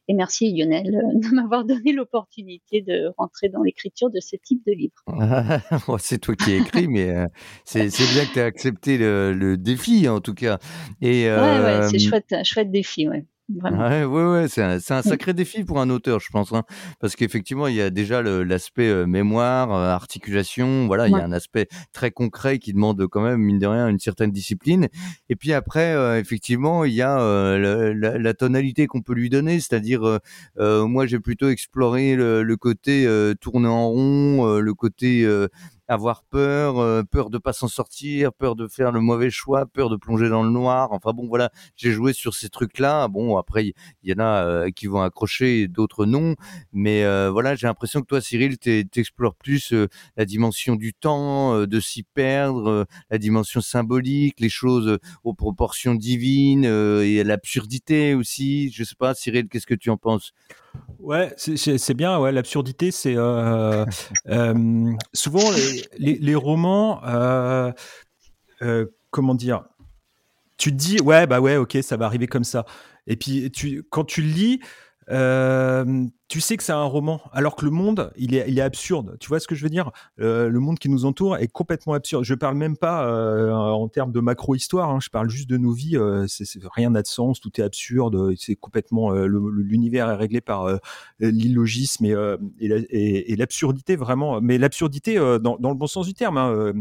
[0.08, 4.66] et merci Lionel euh, de m'avoir donné l'opportunité de rentrer dans l'écriture de ce type
[4.66, 4.94] de livre.
[6.00, 7.28] c'est toi qui as écrit, mais euh,
[7.66, 10.60] c'est bien que tu as accepté le, défi en tout cas.
[11.02, 13.26] Et, ouais, ouais, c'est euh, chouette, chouette défi, ouais.
[13.50, 16.64] Ouais, ouais, c'est un, un, sacré défi pour un auteur, je pense, hein,
[17.00, 21.24] parce qu'effectivement, il y a déjà l'aspect euh, mémoire, euh, articulation, voilà, il y a
[21.24, 24.90] un aspect très concret qui demande quand même, mine de rien, une certaine discipline.
[25.30, 27.18] Et puis après, euh, effectivement, il y a
[27.58, 30.20] la, la, tonalité qu'on peut lui donner, c'est-à-dire,
[30.58, 33.08] moi, j'ai plutôt exploré le, le côté
[33.40, 35.26] tourner en rond, le côté
[35.88, 39.90] avoir peur, euh, peur de pas s'en sortir, peur de faire le mauvais choix, peur
[39.90, 40.90] de plonger dans le noir.
[40.92, 43.08] Enfin bon, voilà, j'ai joué sur ces trucs-là.
[43.08, 43.74] Bon, après, il
[44.04, 46.36] y, en a euh, qui vont accrocher, d'autres non.
[46.74, 49.74] Mais euh, voilà, j'ai l'impression que toi, Cyril, t'explores plus
[50.18, 56.66] la dimension du temps, de s'y perdre, la dimension symbolique, les choses aux proportions divines
[56.66, 58.72] et l'absurdité aussi.
[58.72, 60.34] Je sais pas, Cyril, qu'est-ce que tu en penses?
[61.00, 62.20] Ouais, c'est bien.
[62.20, 63.86] Ouais, l'absurdité, c'est euh,
[64.28, 65.52] euh, souvent
[65.98, 67.02] les, romans.
[67.06, 69.64] Euh, comment dire
[70.58, 72.66] Tu te dis, ouais, bah ouais, ok, ça va arriver comme ça.
[73.06, 74.60] Et puis, tu, quand tu lis,
[75.10, 79.16] euh, tu sais que c'est un roman, alors que le monde, il est, absurde.
[79.20, 79.92] Tu vois ce que je veux dire?
[80.20, 82.26] Euh, Le monde qui nous entoure est complètement absurde.
[82.26, 85.00] Je parle même pas euh, en termes de macro-histoire, hein.
[85.02, 85.98] je parle juste de nos vies.
[86.28, 86.46] c'est,
[86.76, 88.36] rien n'a de sens, tout est absurde.
[88.38, 90.68] C'est complètement l'univers est réglé par
[91.20, 92.06] l'illogisme
[92.60, 94.42] et, l'absurdité vraiment.
[94.42, 96.38] Mais l'absurdité dans, le bon sens du terme.
[96.38, 96.74] Hein,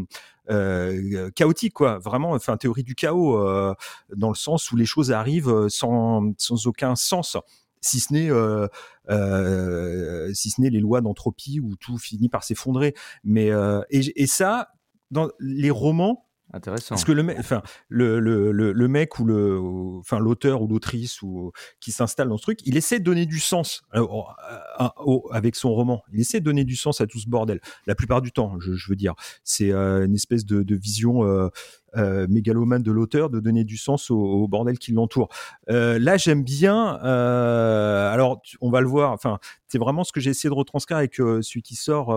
[1.36, 1.98] chaotique, quoi.
[1.98, 3.38] Vraiment, enfin, théorie du chaos,
[4.16, 6.34] dans le sens où les choses arrivent sans
[6.66, 7.36] aucun sens
[7.80, 8.66] si ce n'est euh,
[9.10, 12.94] euh, si ce n'est les lois d'entropie où tout finit par s'effondrer.
[13.24, 14.68] Mais euh, et, et, ça,
[15.10, 16.22] dans les romans,
[16.52, 16.90] Intéressant.
[16.90, 19.60] Parce que le, enfin, le, le, le, mec ou le,
[19.98, 21.50] enfin, l'auteur ou l'autrice ou
[21.80, 23.82] qui s'installe dans ce truc, il essaie de donner du sens
[25.32, 26.04] avec son roman.
[26.12, 27.60] Il essaie de donner du sens à tout ce bordel.
[27.86, 31.50] La plupart du temps, je, je veux dire, c'est une espèce de, de vision
[31.96, 35.28] euh, mégalomane de l'auteur de donner du sens au, bordel qui l'entoure.
[35.70, 37.00] Euh, là, j'aime bien.
[37.02, 39.12] Euh, alors, on va le voir.
[39.12, 42.08] Enfin, c'est vraiment ce que j'ai essayé de retranscrire avec celui qui sort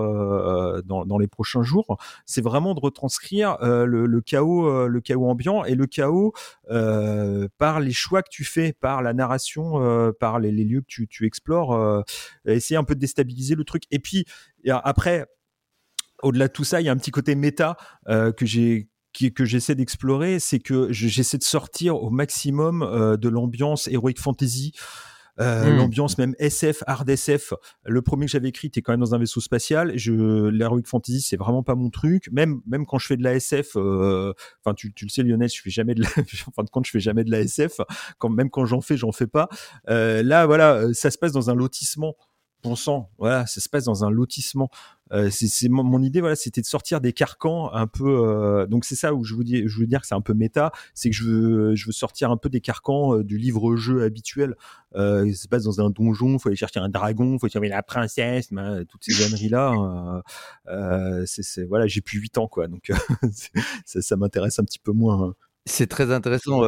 [0.86, 1.98] dans, les prochains jours.
[2.26, 6.34] C'est vraiment de retranscrire le, chaos, le chaos ambiant et le chaos
[6.68, 11.26] par les choix que tu fais, par la narration, par les, lieux que tu, tu
[11.26, 12.04] explores.
[12.46, 13.84] essayer un peu de déstabiliser le truc.
[13.92, 14.26] Et puis
[14.68, 15.26] après
[16.22, 19.76] au-delà de tout ça, il y a un petit côté méta que j'ai que j'essaie
[19.76, 24.74] d'explorer, c'est que j'essaie de sortir au maximum euh, de l'ambiance heroic fantasy.
[25.39, 25.78] Euh, hmm.
[25.78, 27.53] l'ambiance même SF, hard SF.
[27.86, 29.93] Le premier que j'avais écrit était quand même dans un vaisseau spatial.
[29.95, 30.12] Je,
[30.49, 32.30] l'heroic fantasy, c'est vraiment pas mon truc.
[32.34, 35.49] Même, même quand je fais de la SF, euh, enfin, tu, tu, le sais, Lionel,
[35.49, 36.10] je fais jamais de la,
[36.47, 37.80] en fin de compte, je fais jamais de la SF.
[38.18, 39.47] Quand, même quand j'en fais, j'en fais pas.
[39.88, 42.16] là, voilà, ça se passe dans un lotissement
[43.18, 44.70] voilà, ça se passe dans un lotissement.
[45.12, 48.28] Euh, c'est mon, idée, voilà, c'était de sortir des carcans un peu.
[48.28, 50.34] Euh, donc c'est ça où je vous dis, je veux dire que c'est un peu
[50.34, 54.03] méta, c'est que je veux, je veux sortir un peu des carcans euh, du livre-jeu
[54.03, 54.55] habituel.
[54.93, 58.49] ça se passe dans un donjon, faut aller chercher un dragon, faut chercher la princesse,
[58.88, 60.22] toutes ces âneries là.
[61.26, 62.91] c'est voilà, j'ai plus 8 ans quoi, donc
[63.86, 65.30] ça, ça m'intéresse un petit peu moins.
[65.30, 65.36] Hein.
[65.66, 66.62] C'est très intéressant.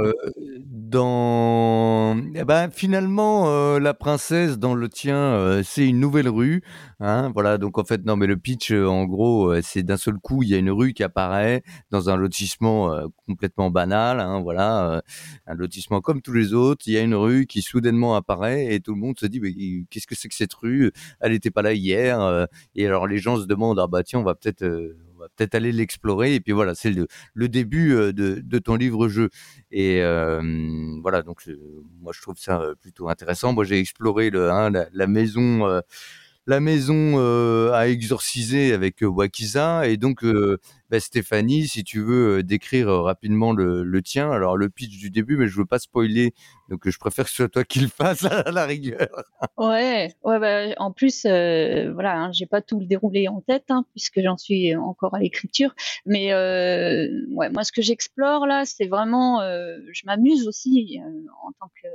[0.70, 6.62] dans eh ben, finalement, la princesse dans le tien, c'est une nouvelle rue,
[7.00, 7.58] hein, voilà.
[7.58, 10.56] Donc en fait, non, mais le pitch, en gros, c'est d'un seul coup, il y
[10.56, 12.92] a une rue qui apparaît dans un lotissement
[13.26, 15.02] complètement banal, hein, voilà,
[15.48, 16.84] un lotissement comme tous les autres.
[16.88, 19.54] Il y a une rue qui soudainement apparaît et tout le monde se dit: «Mais
[19.90, 20.92] qu'est-ce que c'est que cette rue?
[21.22, 24.24] Elle n'était pas là hier», et alors les gens se demandent: «Ah bah tiens, on
[24.24, 24.64] va peut-être,
[25.22, 26.36] va peut-être aller l'explorer.
[26.36, 27.08] Et puis voilà, c'est le,
[27.48, 29.30] début euh, de, ton livre-jeu.
[29.72, 30.42] Et euh,
[31.02, 31.50] voilà, donc
[32.02, 33.54] moi je trouve ça euh, plutôt intéressant.
[33.54, 35.82] Moi j'ai exploré hein, la, maison
[36.48, 37.18] la maison
[37.72, 39.88] à exorciser avec Wakiza.
[39.88, 40.26] Et donc,
[40.90, 45.48] bah, Stéphanie, si tu veux décrire rapidement le, tien, alors le pitch du début, mais
[45.48, 46.34] je veux pas spoiler,
[46.70, 49.08] donc je préfère que ce soit toi qui le fasses à la rigueur.
[49.58, 53.86] Ouais, ouais bah, en plus, voilà, hein, j'ai pas tout le déroulé en tête, hein,
[53.92, 55.76] puisque j'en suis encore à l'écriture.
[56.06, 56.32] Mais
[57.30, 61.00] moi, ce que j'explore là, c'est vraiment, je m'amuse aussi
[61.44, 61.88] en tant que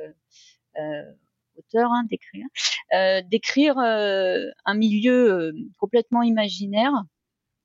[1.58, 2.46] auteur, hein, d'écrire,
[2.92, 6.92] euh, d'écrire euh, un milieu euh, complètement imaginaire.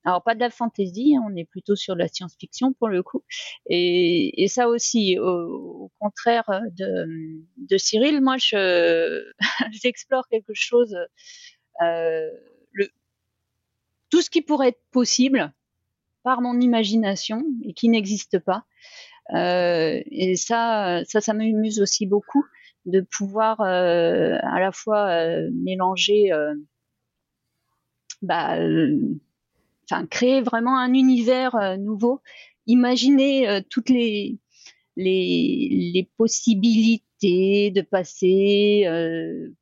[0.03, 3.23] Alors pas de la fantaisie, hein, on est plutôt sur la science-fiction pour le coup.
[3.67, 9.23] Et, ça aussi, au, contraire de, Cyril, moi je
[9.83, 10.97] j'explore quelque chose,
[14.09, 15.53] tout ce qui pourrait être possible
[16.23, 18.65] par mon imagination et qui n'existe pas.
[19.35, 22.43] et ça, ça, ça m'amuse aussi beaucoup
[22.85, 26.53] de pouvoir euh, à la fois euh, mélanger, euh,
[28.21, 28.57] bah,
[29.85, 32.21] enfin créer vraiment un univers nouveau,
[32.67, 34.37] imaginer toutes les,
[34.95, 38.85] les, les possibilités de passer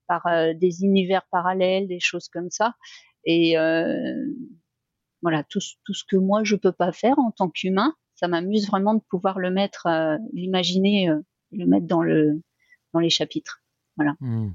[0.08, 2.76] par des univers parallèles, des choses comme ça.
[3.24, 3.56] Et
[5.22, 8.68] voilà, tout, tout, ce que moi je peux pas faire en tant qu'humain, ça m'amuse
[8.68, 9.88] vraiment de pouvoir le mettre,
[10.34, 11.10] l'imaginer,
[11.54, 12.42] le mettre dans le
[12.94, 13.62] dans les chapitres.
[13.96, 14.16] Voilà.
[14.20, 14.52] Hmm.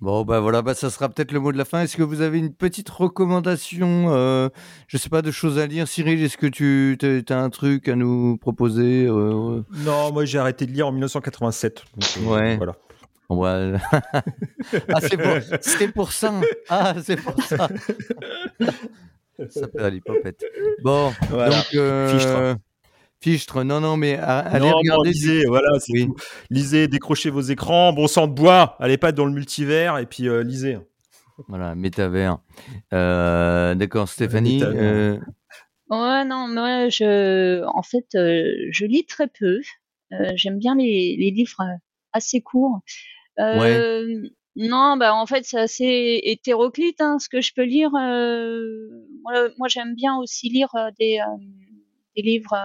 [0.00, 1.82] Bon, bah voilà, bah, ça sera peut-être le mot de la fin.
[1.82, 4.48] Est-ce que vous avez une petite recommandation, euh,
[4.86, 5.86] je sais pas, de choses à lire?
[5.86, 6.96] Cyril, est-ce que tu
[7.28, 11.84] as un truc à nous proposer euh, Non, moi j'ai arrêté de lire en 1987.
[11.84, 12.56] Euh, ouais.
[12.56, 12.76] Voilà.
[13.28, 13.78] Ouais.
[14.88, 16.40] ah, c'est pour, c'est pour ça.
[16.70, 17.68] Ah, c'est pour ça.
[19.50, 20.46] ça peut l'hypopète.
[20.82, 21.56] Bon, voilà.
[21.56, 21.74] donc.
[21.74, 22.54] Euh,
[23.22, 25.10] Fichtre, non, non, mais allez regarder.
[25.10, 26.16] lisez, voilà, c'est tout.
[26.48, 30.26] Lisez, décrochez vos écrans, bon sang de bois, allez pas dans le multivers et puis
[30.26, 30.78] euh, lisez.
[31.48, 32.38] Voilà, métavers.
[32.94, 34.62] Euh, d'accord, Stéphanie.
[34.62, 35.18] Euh...
[35.90, 39.60] Ouais, non, moi, je, en fait, euh, je lis très peu.
[40.34, 41.62] J'aime bien les, les, livres
[42.12, 42.80] assez courts.
[43.38, 44.16] Ouais.
[44.56, 47.90] Non, bah en fait c'est assez hétéroclite hein, ce que je peux lire.
[47.92, 51.20] moi, j'aime bien aussi lire des,
[52.22, 52.56] livres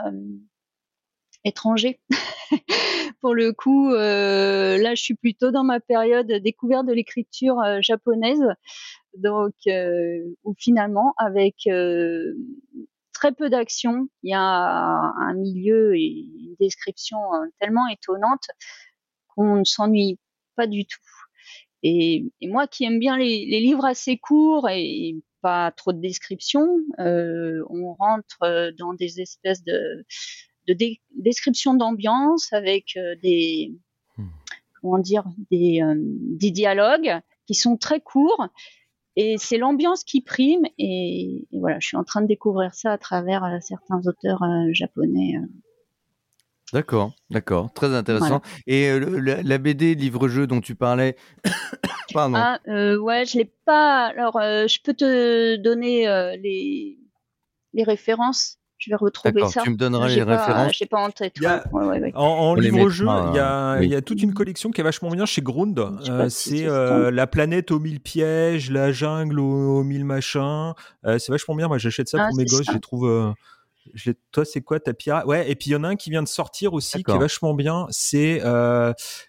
[1.43, 1.99] étrangers.
[3.22, 8.43] Pour le coup, là je suis plutôt dans ma période découverte de l'écriture japonaise,
[9.16, 9.53] donc
[10.43, 11.68] où finalement avec
[13.16, 14.08] très peu d'action.
[14.22, 18.43] Il y a un milieu et une description euh, tellement étonnante
[19.30, 20.20] qu'on ne s'ennuie
[20.56, 20.99] pas du tout.
[21.82, 26.67] Et, moi qui aime bien les, livres assez courts et pas trop de descriptions,
[26.99, 30.05] euh, on rentre euh, dans des espèces de,
[30.67, 30.75] de
[31.15, 33.75] descriptions d'ambiance avec des
[34.17, 34.27] hmm.
[34.81, 38.49] comment dire des, des dialogues qui sont très courts
[39.15, 40.65] et c'est l'ambiance qui prime.
[40.77, 44.73] Et, voilà, je suis en train de découvrir ça à travers euh, certains auteurs euh,
[44.73, 45.37] japonais.
[45.37, 45.47] Euh.
[46.74, 48.41] D'accord, d'accord, très intéressant.
[48.68, 51.16] Et la, BD livre-jeu dont tu parlais,
[52.13, 52.38] pardon.
[52.38, 54.07] Ah, ouais, je l'ai pas.
[54.07, 56.05] Alors, je peux te donner
[56.41, 56.97] les,
[57.74, 59.61] les références je vais retrouver ça.
[59.63, 60.74] Tu me donneras les références.
[60.78, 61.36] Je pas en tête.
[62.13, 63.05] En, livre-jeu,
[63.82, 65.80] il, y a, toute une collection qui est vachement bien chez Ground.
[65.80, 70.74] Euh, c'est euh, la planète aux mille pièges, la jungle aux, mille machins.
[71.05, 71.68] Euh, c'est vachement bien.
[71.68, 72.66] Moi, j'achète ça ah, pour mes gosses.
[72.68, 73.34] Je les trouve.
[74.31, 76.23] Toi, c'est quoi ta pirate Ouais, et puis il y en a un qui vient
[76.23, 77.88] de sortir aussi, qui est vachement bien.
[77.89, 78.41] C'est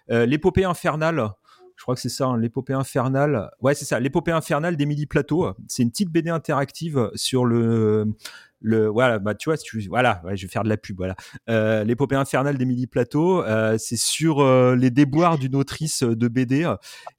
[0.09, 1.31] l'épopée infernale.
[1.75, 3.51] Je crois que c'est ça, hein, l'épopée infernale.
[3.61, 5.53] Ouais, c'est ça, l'épopée infernale d'Émilie Plateau.
[5.67, 8.15] C'est une petite BD interactive sur le
[8.59, 11.15] le voilà bah tu vois tu voilà je vais faire de la pub voilà.
[11.49, 16.71] Euh, l'épopée infernale d'Émilie Plateau euh, c'est sur euh, les déboires d'une autrice de BD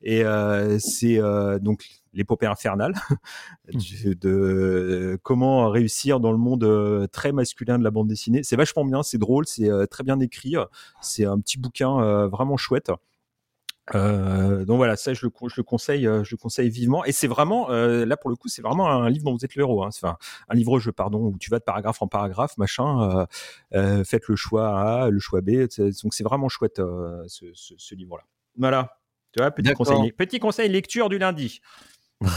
[0.02, 2.94] et euh, c'est euh, donc l'épopée infernale
[3.72, 8.42] de comment réussir dans le monde très masculin de la bande dessinée.
[8.42, 10.56] C'est vachement bien c'est drôle c'est très bien écrit
[11.00, 12.90] c'est un petit bouquin vraiment chouette
[13.94, 17.04] euh, donc voilà, ça je le, je le conseille, euh, je le conseille vivement.
[17.04, 19.54] Et c'est vraiment, euh, là pour le coup, c'est vraiment un livre dont vous êtes
[19.54, 19.82] le héros.
[19.84, 19.90] Hein.
[19.90, 20.16] C'est un,
[20.48, 23.26] un livre-jeu, pardon, où tu vas de paragraphe en paragraphe, machin.
[23.74, 25.50] Euh, faites le choix A, le choix B.
[26.02, 26.80] Donc c'est vraiment chouette
[27.26, 28.24] ce, ce, ce livre-là.
[28.56, 28.98] Voilà.
[29.32, 31.60] Tu vois, petit conseil, petit conseil lecture du lundi.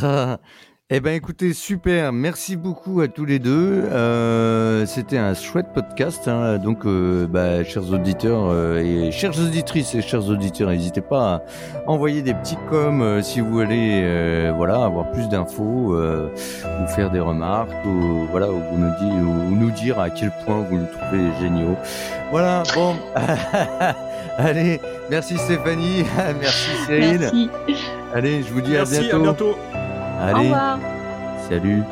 [0.93, 3.85] Eh ben écoutez, super, merci beaucoup à tous les deux.
[3.89, 6.57] Euh, C'était un chouette podcast, hein.
[6.57, 11.41] donc euh, bah, chers auditeurs euh, et chères auditrices et chers auditeurs, n'hésitez pas à
[11.87, 17.09] envoyer des petits coms euh, si vous voulez, euh, voilà, avoir plus d'infos, ou faire
[17.09, 20.87] des remarques, ou voilà, ou nous dire, ou nous dire à quel point vous nous
[20.87, 21.77] trouvez géniaux.
[22.31, 22.95] Voilà, bon,
[24.37, 26.03] allez, merci Stéphanie,
[26.41, 27.19] merci Cyril.
[27.21, 27.49] Merci.
[28.13, 29.15] Allez, je vous dis à bientôt.
[29.15, 29.55] À bientôt.
[30.19, 30.53] Allez,
[31.49, 31.83] salut.